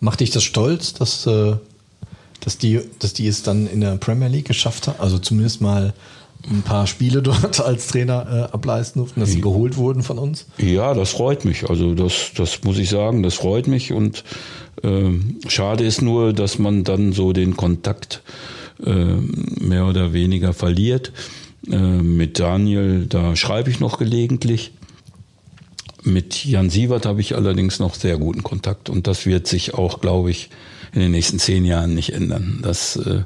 [0.00, 1.54] Macht dich das stolz, dass, äh,
[2.40, 4.98] dass, die, dass die es dann in der Premier League geschafft haben?
[4.98, 5.94] Also zumindest mal
[6.48, 10.46] ein paar Spiele dort als Trainer äh, ableisten durften, dass sie geholt wurden von uns?
[10.58, 11.68] Ja, das freut mich.
[11.68, 14.24] Also das, das muss ich sagen, das freut mich und
[14.82, 18.22] ähm, schade ist nur, dass man dann so den Kontakt
[18.84, 19.16] äh,
[19.60, 21.12] mehr oder weniger verliert.
[21.70, 24.72] Äh, mit Daniel, da schreibe ich noch gelegentlich.
[26.02, 30.00] Mit Jan Sievert habe ich allerdings noch sehr guten Kontakt und das wird sich auch,
[30.00, 30.48] glaube ich,
[30.92, 32.60] in den nächsten zehn Jahren nicht ändern.
[32.62, 33.22] Das äh,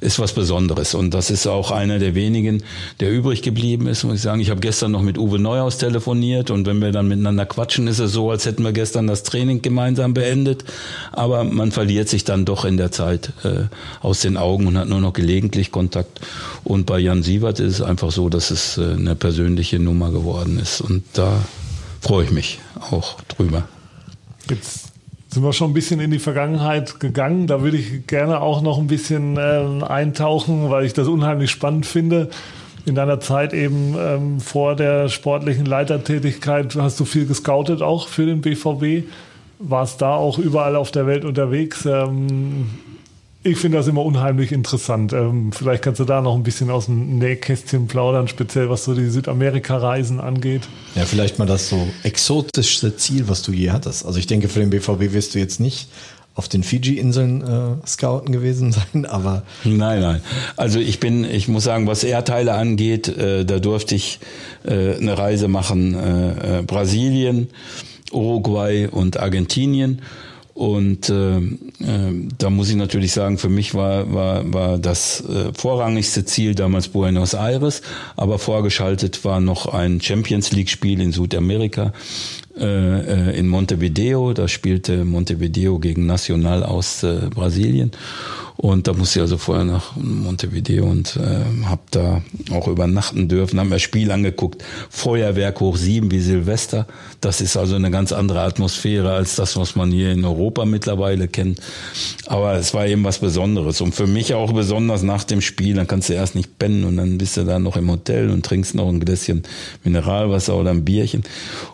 [0.00, 0.94] ist was Besonderes.
[0.94, 2.62] Und das ist auch einer der wenigen,
[3.00, 4.40] der übrig geblieben ist, muss ich sagen.
[4.40, 7.98] Ich habe gestern noch mit Uwe Neuhaus telefoniert und wenn wir dann miteinander quatschen, ist
[7.98, 10.64] es so, als hätten wir gestern das Training gemeinsam beendet.
[11.12, 13.64] Aber man verliert sich dann doch in der Zeit äh,
[14.00, 16.20] aus den Augen und hat nur noch gelegentlich Kontakt.
[16.64, 20.58] Und bei Jan Sievert ist es einfach so, dass es äh, eine persönliche Nummer geworden
[20.58, 20.82] ist.
[20.82, 21.42] Und da
[22.02, 22.58] freue ich mich
[22.90, 23.66] auch drüber.
[24.50, 24.91] Jetzt
[25.32, 27.46] sind wir schon ein bisschen in die Vergangenheit gegangen.
[27.46, 31.86] Da würde ich gerne auch noch ein bisschen äh, eintauchen, weil ich das unheimlich spannend
[31.86, 32.28] finde.
[32.84, 38.26] In deiner Zeit eben ähm, vor der sportlichen Leitertätigkeit hast du viel gescoutet auch für
[38.26, 39.08] den BVB.
[39.58, 41.86] Warst da auch überall auf der Welt unterwegs.
[41.86, 42.66] Ähm,
[43.44, 45.12] ich finde das immer unheimlich interessant.
[45.12, 48.94] Ähm, vielleicht kannst du da noch ein bisschen aus dem Nähkästchen plaudern, speziell was so
[48.94, 50.62] die Südamerika-Reisen angeht.
[50.94, 54.06] Ja, vielleicht mal das so exotischste Ziel, was du je hattest.
[54.06, 55.88] Also ich denke, für den BVB wirst du jetzt nicht
[56.34, 59.42] auf den Fiji-Inseln äh, scouten gewesen sein, aber.
[59.64, 60.20] Nein, nein.
[60.56, 64.20] Also ich bin, ich muss sagen, was Erdteile angeht, äh, da durfte ich
[64.64, 67.48] äh, eine Reise machen, äh, äh Brasilien,
[68.12, 70.02] Uruguay und Argentinien.
[70.54, 75.52] Und äh, äh, da muss ich natürlich sagen, für mich war, war, war das äh,
[75.54, 77.80] vorrangigste Ziel damals Buenos Aires,
[78.16, 81.92] aber vorgeschaltet war noch ein Champions League-Spiel in Südamerika
[82.58, 84.32] äh, äh in Montevideo.
[84.32, 87.92] Da spielte Montevideo gegen Nacional aus äh, Brasilien.
[88.62, 93.58] Und da musste ich also vorher nach Montevideo und äh, habe da auch übernachten dürfen,
[93.58, 94.62] haben mir Spiel angeguckt.
[94.88, 96.86] Feuerwerk hoch sieben wie Silvester.
[97.20, 101.28] Das ist also eine ganz andere Atmosphäre als das, was man hier in Europa mittlerweile
[101.28, 101.60] kennt.
[102.26, 103.80] Aber es war eben was Besonderes.
[103.80, 106.98] Und für mich auch besonders nach dem Spiel, dann kannst du erst nicht pennen und
[106.98, 109.42] dann bist du da noch im Hotel und trinkst noch ein Gläschen
[109.82, 111.24] Mineralwasser oder ein Bierchen.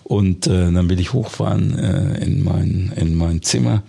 [0.04, 3.83] Und äh, dann will ich hochfahren äh, in, mein, in mein Zimmer.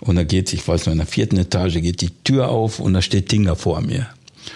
[0.00, 2.92] Und da geht, ich weiß noch, in der vierten Etage geht die Tür auf und
[2.92, 4.06] da steht Tinga vor mir.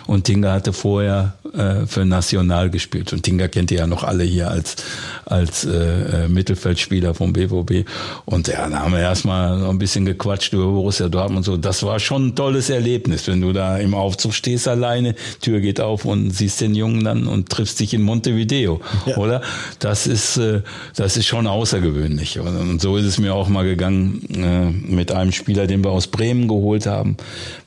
[0.06, 3.12] Und Tinga hatte vorher äh, für National gespielt.
[3.12, 4.76] Und Tinga kennt ihr ja noch alle hier als,
[5.24, 7.88] als äh, äh Mittelfeldspieler vom BVB.
[8.24, 11.56] Und ja, da haben wir erstmal noch ein bisschen gequatscht über Borussia Dortmund und so.
[11.56, 15.80] Das war schon ein tolles Erlebnis, wenn du da im Aufzug stehst alleine, Tür geht
[15.80, 19.16] auf und siehst den Jungen dann und triffst dich in Montevideo, ja.
[19.16, 19.42] oder?
[19.78, 20.62] Das ist, äh,
[20.96, 22.38] das ist schon außergewöhnlich.
[22.38, 25.90] Und, und so ist es mir auch mal gegangen äh, mit einem Spieler, den wir
[25.90, 27.16] aus Bremen geholt haben,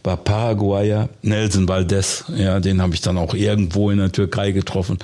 [0.03, 2.12] war Paraguayer, Nelson Valdez.
[2.35, 4.97] Ja, den habe ich dann auch irgendwo in der Türkei getroffen.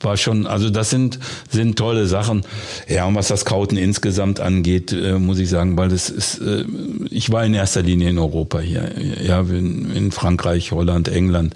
[0.00, 1.18] War schon, also das sind,
[1.50, 2.42] sind tolle Sachen.
[2.88, 6.64] Ja, und was das Scouten insgesamt angeht, äh, muss ich sagen, weil das ist, äh,
[7.10, 8.90] ich war in erster Linie in Europa hier,
[9.22, 11.54] ja, in, in Frankreich, Holland, England.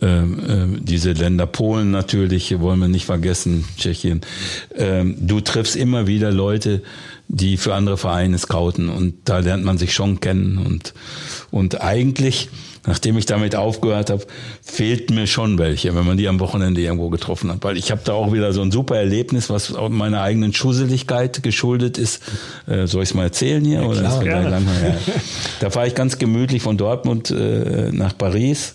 [0.00, 0.38] Ähm,
[0.78, 4.20] äh, diese Länder, Polen natürlich, wollen wir nicht vergessen, Tschechien.
[4.74, 6.82] Ähm, du triffst immer wieder Leute,
[7.28, 8.88] die für andere Vereine scouten.
[8.88, 10.58] Und da lernt man sich schon kennen.
[10.58, 10.94] Und,
[11.50, 12.48] und eigentlich,
[12.86, 14.24] nachdem ich damit aufgehört habe,
[14.62, 18.02] fehlt mir schon welche, wenn man die am Wochenende irgendwo getroffen hat, weil ich habe
[18.04, 22.22] da auch wieder so ein super Erlebnis, was auch meiner eigenen Schusseligkeit geschuldet ist.
[22.66, 23.80] Äh, soll ich es mal erzählen hier?
[23.80, 24.60] Ja, oder klar, ist ja.
[25.60, 28.74] Da fahre ich ganz gemütlich von Dortmund äh, nach Paris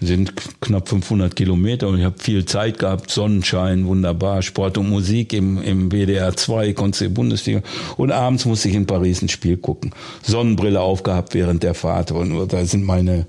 [0.00, 5.32] sind knapp 500 Kilometer und ich habe viel Zeit gehabt, Sonnenschein, wunderbar, Sport und Musik
[5.32, 7.62] im, im WDR 2, konntest die Bundesliga
[7.96, 9.92] und abends musste ich in Paris ein Spiel gucken.
[10.22, 13.26] Sonnenbrille aufgehabt während der Fahrt und da sind meine,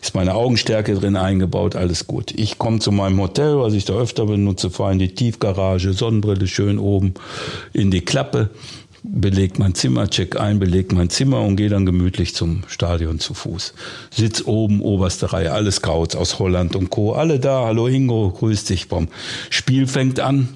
[0.00, 2.32] ist meine Augenstärke drin eingebaut, alles gut.
[2.36, 6.46] Ich komme zu meinem Hotel, was ich da öfter benutze, fahre in die Tiefgarage, Sonnenbrille
[6.46, 7.14] schön oben
[7.72, 8.50] in die Klappe
[9.02, 13.34] belegt mein Zimmer, check ein, belegt mein Zimmer und gehe dann gemütlich zum Stadion zu
[13.34, 13.74] Fuß.
[14.10, 17.12] Sitz oben, oberste Reihe, alles Scouts aus Holland und Co.
[17.12, 18.88] Alle da, hallo Ingo, grüß dich.
[18.88, 19.08] Bom.
[19.50, 20.48] Spiel fängt an.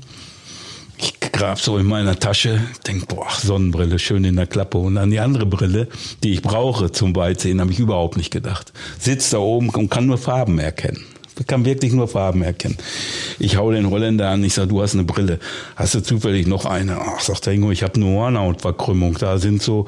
[0.98, 4.78] Ich grab so in meiner Tasche, denk, boah, Sonnenbrille, schön in der Klappe.
[4.78, 5.88] Und an die andere Brille,
[6.22, 8.72] die ich brauche zum Weitsehen, habe ich überhaupt nicht gedacht.
[9.00, 11.05] Sitz da oben und kann nur Farben erkennen.
[11.38, 12.77] Ich kann wirklich nur Farben erkennen.
[13.38, 15.38] Ich hau den Holländer an, ich sag, du hast eine Brille.
[15.77, 16.99] Hast du zufällig noch eine?
[17.01, 19.16] Ach, sagt der Ingo, ich habe eine Hornhautverkrümmung.
[19.18, 19.87] Da sind so,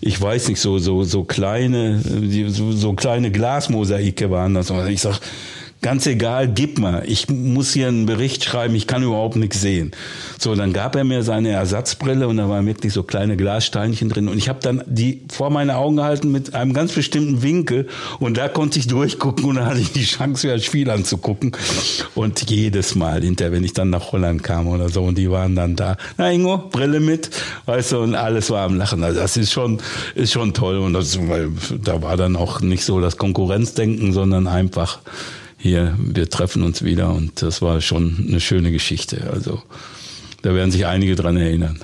[0.00, 2.00] ich weiß nicht, so, so, so kleine,
[2.48, 4.70] so, so kleine Glasmosaike waren das.
[4.88, 5.20] Ich sag,
[5.82, 7.02] Ganz egal, gib mal.
[7.06, 9.90] Ich muss hier einen Bericht schreiben, ich kann überhaupt nichts sehen.
[10.38, 14.28] So, dann gab er mir seine Ersatzbrille und da waren wirklich so kleine Glassteinchen drin.
[14.28, 17.88] Und ich habe dann die vor meine Augen gehalten mit einem ganz bestimmten Winkel
[18.20, 21.50] und da konnte ich durchgucken und dann hatte ich die Chance, mir das Spiel anzugucken.
[22.14, 25.56] Und jedes Mal hinterher, wenn ich dann nach Holland kam oder so und die waren
[25.56, 27.30] dann da, na Ingo, Brille mit,
[27.66, 29.02] weißt du, und alles war am Lachen.
[29.02, 29.80] Also das ist schon,
[30.14, 30.78] ist schon toll.
[30.78, 31.48] Und das, weil
[31.82, 35.00] da war dann auch nicht so das Konkurrenzdenken, sondern einfach
[35.62, 39.30] hier, wir treffen uns wieder und das war schon eine schöne Geschichte.
[39.32, 39.62] Also
[40.42, 41.78] da werden sich einige dran erinnern.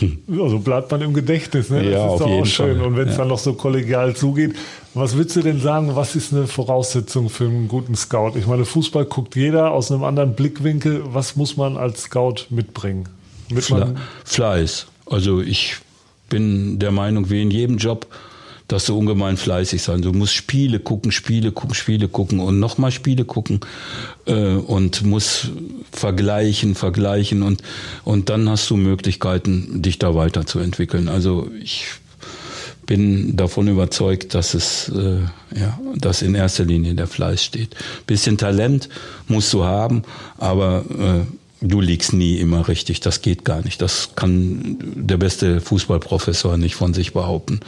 [0.00, 0.08] Ja,
[0.48, 1.82] so bleibt man im Gedächtnis, ne?
[1.82, 2.78] Das ja, ist doch auch schön.
[2.78, 2.86] Fall.
[2.86, 3.18] Und wenn es ja.
[3.18, 4.56] dann noch so kollegial zugeht,
[4.94, 8.32] was würdest du denn sagen, was ist eine Voraussetzung für einen guten Scout?
[8.36, 11.02] Ich meine, Fußball guckt jeder aus einem anderen Blickwinkel.
[11.12, 13.10] Was muss man als Scout mitbringen?
[13.54, 14.86] Fle Fleiß.
[15.04, 15.76] Also ich
[16.30, 18.06] bin der Meinung, wie in jedem Job,
[18.68, 20.02] dass du ungemein fleißig sein.
[20.02, 23.60] Du musst Spiele gucken, Spiele gucken, Spiele gucken und nochmal Spiele gucken
[24.26, 25.50] äh, und musst
[25.90, 27.62] vergleichen, vergleichen und,
[28.04, 31.08] und dann hast du Möglichkeiten, dich da weiterzuentwickeln.
[31.08, 31.86] Also ich
[32.84, 35.20] bin davon überzeugt, dass es äh,
[35.58, 37.74] ja, dass in erster Linie der Fleiß steht.
[38.06, 38.88] Bisschen Talent
[39.28, 40.02] musst du haben,
[40.38, 43.00] aber äh, du liegst nie immer richtig.
[43.00, 43.82] Das geht gar nicht.
[43.82, 47.60] Das kann der beste Fußballprofessor nicht von sich behaupten,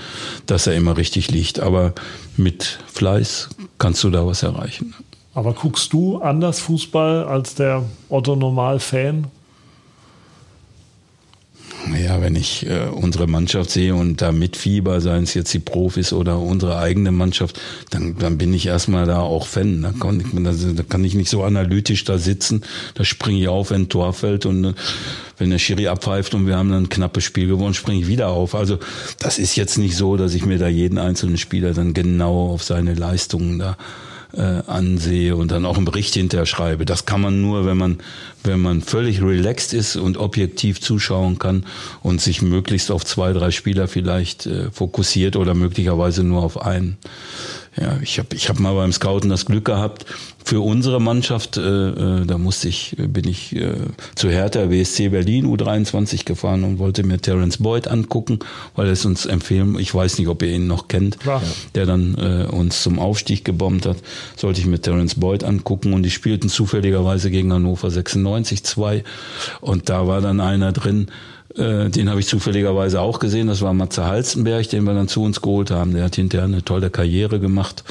[0.46, 1.60] dass er immer richtig liegt.
[1.60, 1.94] Aber
[2.36, 3.48] mit Fleiß
[3.78, 4.94] kannst du da was erreichen.
[5.34, 9.26] Aber guckst du anders Fußball als der Otto Normal-Fan?
[11.98, 16.12] Ja, wenn ich äh, unsere Mannschaft sehe und da mitfieber, seien es jetzt die Profis
[16.12, 19.82] oder unsere eigene Mannschaft, dann, dann bin ich erstmal da auch Fan.
[19.82, 20.26] Da kann, ich,
[20.76, 22.62] da kann ich nicht so analytisch da sitzen.
[22.94, 24.74] Da springe ich auf, wenn ein Tor fällt und äh,
[25.38, 28.28] wenn der Schiri abpfeift und wir haben dann ein knappes Spiel gewonnen, springe ich wieder
[28.28, 28.54] auf.
[28.54, 28.78] Also
[29.18, 32.62] das ist jetzt nicht so, dass ich mir da jeden einzelnen Spieler dann genau auf
[32.62, 33.76] seine Leistungen da
[34.32, 36.84] äh, ansehe und dann auch einen Bericht hinterher schreibe.
[36.84, 37.98] Das kann man nur, wenn man,
[38.44, 41.64] wenn man völlig relaxed ist und objektiv zuschauen kann
[42.02, 46.98] und sich möglichst auf zwei, drei Spieler vielleicht äh, fokussiert oder möglicherweise nur auf einen.
[47.76, 50.04] Ja, ich habe ich hab mal beim Scouten das Glück gehabt,
[50.44, 53.74] für unsere Mannschaft, äh, äh, da musste ich, bin ich äh,
[54.16, 58.40] zu Hertha WSC Berlin U23 gefahren und wollte mir Terence Boyd angucken,
[58.74, 61.42] weil es uns empfehlen, ich weiß nicht, ob ihr ihn noch kennt, Klar.
[61.76, 63.98] der dann äh, uns zum Aufstieg gebombt hat,
[64.36, 69.04] sollte ich mir Terence Boyd angucken und die spielten zufälligerweise gegen Hannover 96 2
[69.60, 71.06] und da war dann einer drin,
[71.56, 73.48] äh, den habe ich zufälligerweise auch gesehen.
[73.48, 75.94] Das war Matze Halstenberg, den wir dann zu uns geholt haben.
[75.94, 77.84] Der hat hinterher eine tolle Karriere gemacht.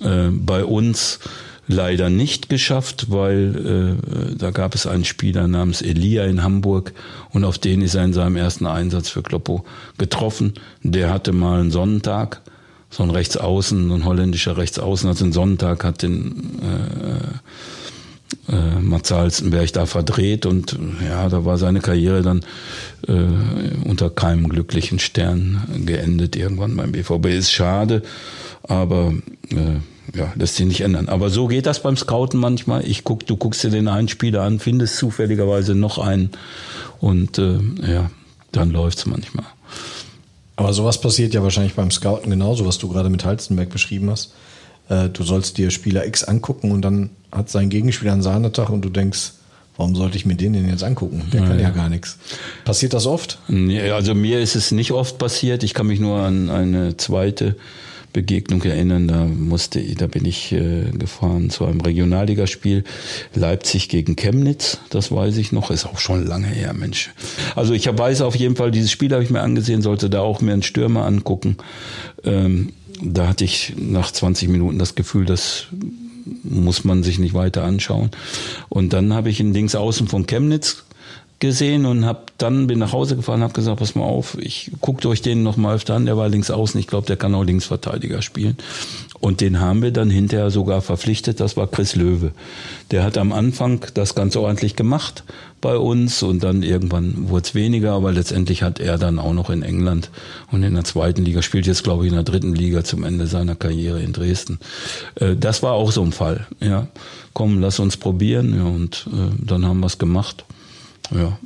[0.00, 1.20] Äh, bei uns
[1.66, 3.96] leider nicht geschafft, weil
[4.32, 6.92] äh, da gab es einen Spieler namens Elia in Hamburg
[7.30, 9.64] und auf den ist er in seinem ersten Einsatz für Kloppo
[9.96, 10.54] getroffen.
[10.82, 12.42] Der hatte mal einen Sonnentag,
[12.90, 17.83] so ein Rechtsaußen, ein holländischer Rechtsaußen hat einen Sonnentag, hat den äh,
[18.48, 22.40] äh, Mats Halstenberg da verdreht und ja, da war seine Karriere dann
[23.06, 27.26] äh, unter keinem glücklichen Stern geendet irgendwann beim BVB.
[27.26, 28.02] Ist schade,
[28.62, 29.12] aber
[29.50, 31.08] äh, ja, lässt sich nicht ändern.
[31.08, 32.86] Aber so geht das beim Scouten manchmal.
[32.86, 36.30] Ich guck, du guckst dir den einen Spieler an, findest zufälligerweise noch einen
[37.00, 38.10] und äh, ja,
[38.52, 39.46] dann läuft's manchmal.
[40.56, 44.32] Aber sowas passiert ja wahrscheinlich beim Scouten genauso, was du gerade mit Halstenberg beschrieben hast.
[44.88, 48.82] Äh, du sollst dir Spieler X angucken und dann hat sein Gegenspieler einen Sahnetag und
[48.82, 49.32] du denkst,
[49.76, 51.22] warum sollte ich mir den denn jetzt angucken?
[51.32, 52.18] Der kann ja gar nichts.
[52.64, 53.38] Passiert das oft?
[53.48, 55.62] Nee, also mir ist es nicht oft passiert.
[55.62, 57.56] Ich kann mich nur an eine zweite
[58.12, 59.08] Begegnung erinnern.
[59.08, 62.84] Da musste, da bin ich äh, gefahren zu einem Regionalligaspiel
[63.34, 64.78] Leipzig gegen Chemnitz.
[64.90, 65.70] Das weiß ich noch.
[65.70, 67.10] Ist auch schon lange her, Mensch.
[67.56, 70.40] Also ich weiß auf jeden Fall, dieses Spiel habe ich mir angesehen, sollte da auch
[70.40, 71.56] mir einen Stürmer angucken.
[72.22, 72.72] Ähm,
[73.04, 75.66] da hatte ich nach 20 Minuten das Gefühl, das
[76.42, 78.10] muss man sich nicht weiter anschauen.
[78.68, 80.84] Und dann habe ich in Links außen von Chemnitz
[81.44, 85.04] gesehen und hab dann bin nach Hause gefahren, habe gesagt, pass mal auf, ich guckt
[85.04, 86.06] euch den noch mal öfter an.
[86.06, 88.56] Der war links außen, ich glaube, der kann auch Linksverteidiger spielen.
[89.20, 91.40] Und den haben wir dann hinterher sogar verpflichtet.
[91.40, 92.32] Das war Chris Löwe.
[92.90, 95.24] Der hat am Anfang das ganz ordentlich gemacht
[95.60, 99.48] bei uns und dann irgendwann wurde es weniger, aber letztendlich hat er dann auch noch
[99.48, 100.10] in England
[100.50, 103.26] und in der zweiten Liga spielt jetzt glaube ich in der dritten Liga zum Ende
[103.26, 104.58] seiner Karriere in Dresden.
[105.14, 106.46] Äh, das war auch so ein Fall.
[106.60, 106.88] Ja,
[107.32, 108.54] komm, lass uns probieren.
[108.54, 110.44] Ja, und äh, dann haben wir es gemacht.
[111.10, 111.38] Ja.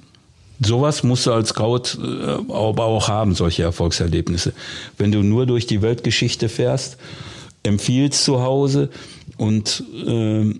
[0.60, 4.52] Sowas musst du als Scout äh, aber auch haben, solche Erfolgserlebnisse.
[4.96, 6.96] Wenn du nur durch die Weltgeschichte fährst,
[7.62, 8.90] empfiehlst zu Hause
[9.36, 10.54] und äh,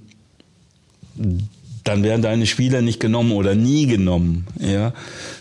[1.84, 4.92] dann werden deine Spieler nicht genommen oder nie genommen, ja,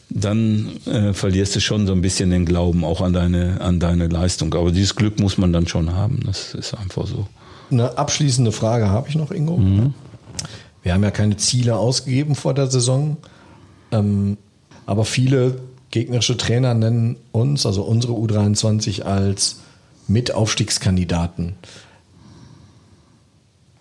[0.09, 4.07] dann äh, verlierst du schon so ein bisschen den Glauben auch an deine, an deine
[4.07, 4.53] Leistung.
[4.53, 6.21] Aber dieses Glück muss man dann schon haben.
[6.25, 7.27] Das ist einfach so.
[7.69, 9.57] Eine abschließende Frage habe ich noch, Ingo.
[9.57, 9.93] Mhm.
[10.83, 13.17] Wir haben ja keine Ziele ausgegeben vor der Saison.
[13.91, 14.38] Ähm,
[14.85, 15.59] aber viele
[15.91, 19.59] gegnerische Trainer nennen uns, also unsere U23, als
[20.07, 21.55] Mitaufstiegskandidaten.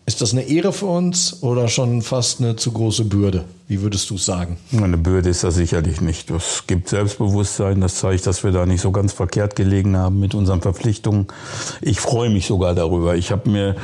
[0.07, 3.45] Ist das eine Ehre für uns oder schon fast eine zu große Bürde?
[3.69, 4.59] Wie würdest du es sagen?
[4.81, 6.31] Eine Bürde ist das sicherlich nicht.
[6.31, 10.37] Es gibt Selbstbewusstsein, das zeigt, dass wir da nicht so ganz verkehrt gelegen haben mit
[10.37, 11.27] unseren Verpflichtungen.
[11.81, 13.17] Ich freue mich sogar darüber.
[13.17, 13.75] Ich habe mir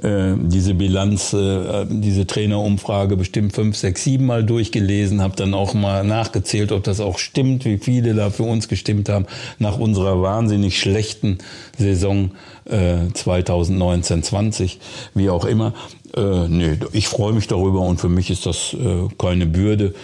[0.00, 5.74] äh, diese Bilanz, äh, diese Trainerumfrage bestimmt fünf, sechs, sieben Mal durchgelesen, habe dann auch
[5.74, 9.26] mal nachgezählt, ob das auch stimmt, wie viele da für uns gestimmt haben
[9.58, 11.38] nach unserer wahnsinnig schlechten
[11.76, 12.30] Saison
[12.66, 14.76] äh, 2019-20,
[15.14, 15.74] wie auch immer.
[16.16, 19.94] Äh, nee, ich freue mich darüber und für mich ist das äh, keine Bürde.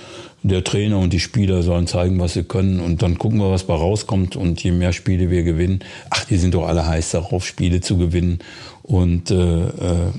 [0.45, 3.65] Der Trainer und die Spieler sollen zeigen, was sie können und dann gucken wir, was
[3.65, 5.81] bei rauskommt und je mehr Spiele wir gewinnen,
[6.11, 8.39] ach, die sind doch alle heiß darauf, Spiele zu gewinnen
[8.85, 10.13] und äh, äh,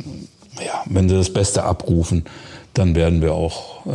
[0.66, 2.26] ja, wenn sie das Beste abrufen,
[2.74, 3.92] dann werden wir auch äh,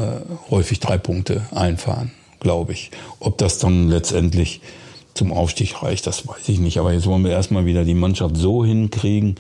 [0.50, 2.90] häufig drei Punkte einfahren, glaube ich.
[3.20, 4.62] Ob das dann letztendlich
[5.14, 6.78] zum Aufstieg reicht, das weiß ich nicht.
[6.78, 9.36] Aber jetzt wollen wir erstmal wieder die Mannschaft so hinkriegen,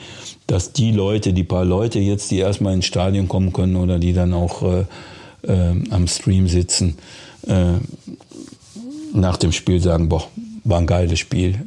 [0.46, 4.12] dass die Leute, die paar Leute jetzt, die erstmal ins Stadion kommen können oder die
[4.12, 4.84] dann auch äh,
[5.42, 6.96] äh, am Stream sitzen,
[7.46, 7.74] äh,
[9.12, 10.28] nach dem Spiel sagen, boah,
[10.64, 11.60] war ein geiles Spiel.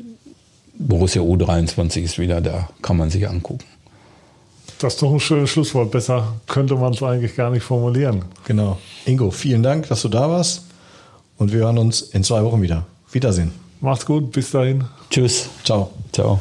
[0.79, 3.65] Borussia U23 ist wieder da, kann man sich angucken.
[4.79, 5.89] Das ist doch ein schönes Schlusswort.
[5.89, 8.25] Besser könnte man es eigentlich gar nicht formulieren.
[8.45, 8.77] Genau.
[9.05, 10.65] Ingo, vielen Dank, dass du da warst.
[11.37, 12.85] Und wir hören uns in zwei Wochen wieder.
[13.11, 13.66] Wiedersehen.
[13.81, 14.83] Macht's gut, bis dahin.
[15.09, 15.49] Tschüss.
[15.63, 15.91] Ciao.
[16.11, 16.39] Ciao.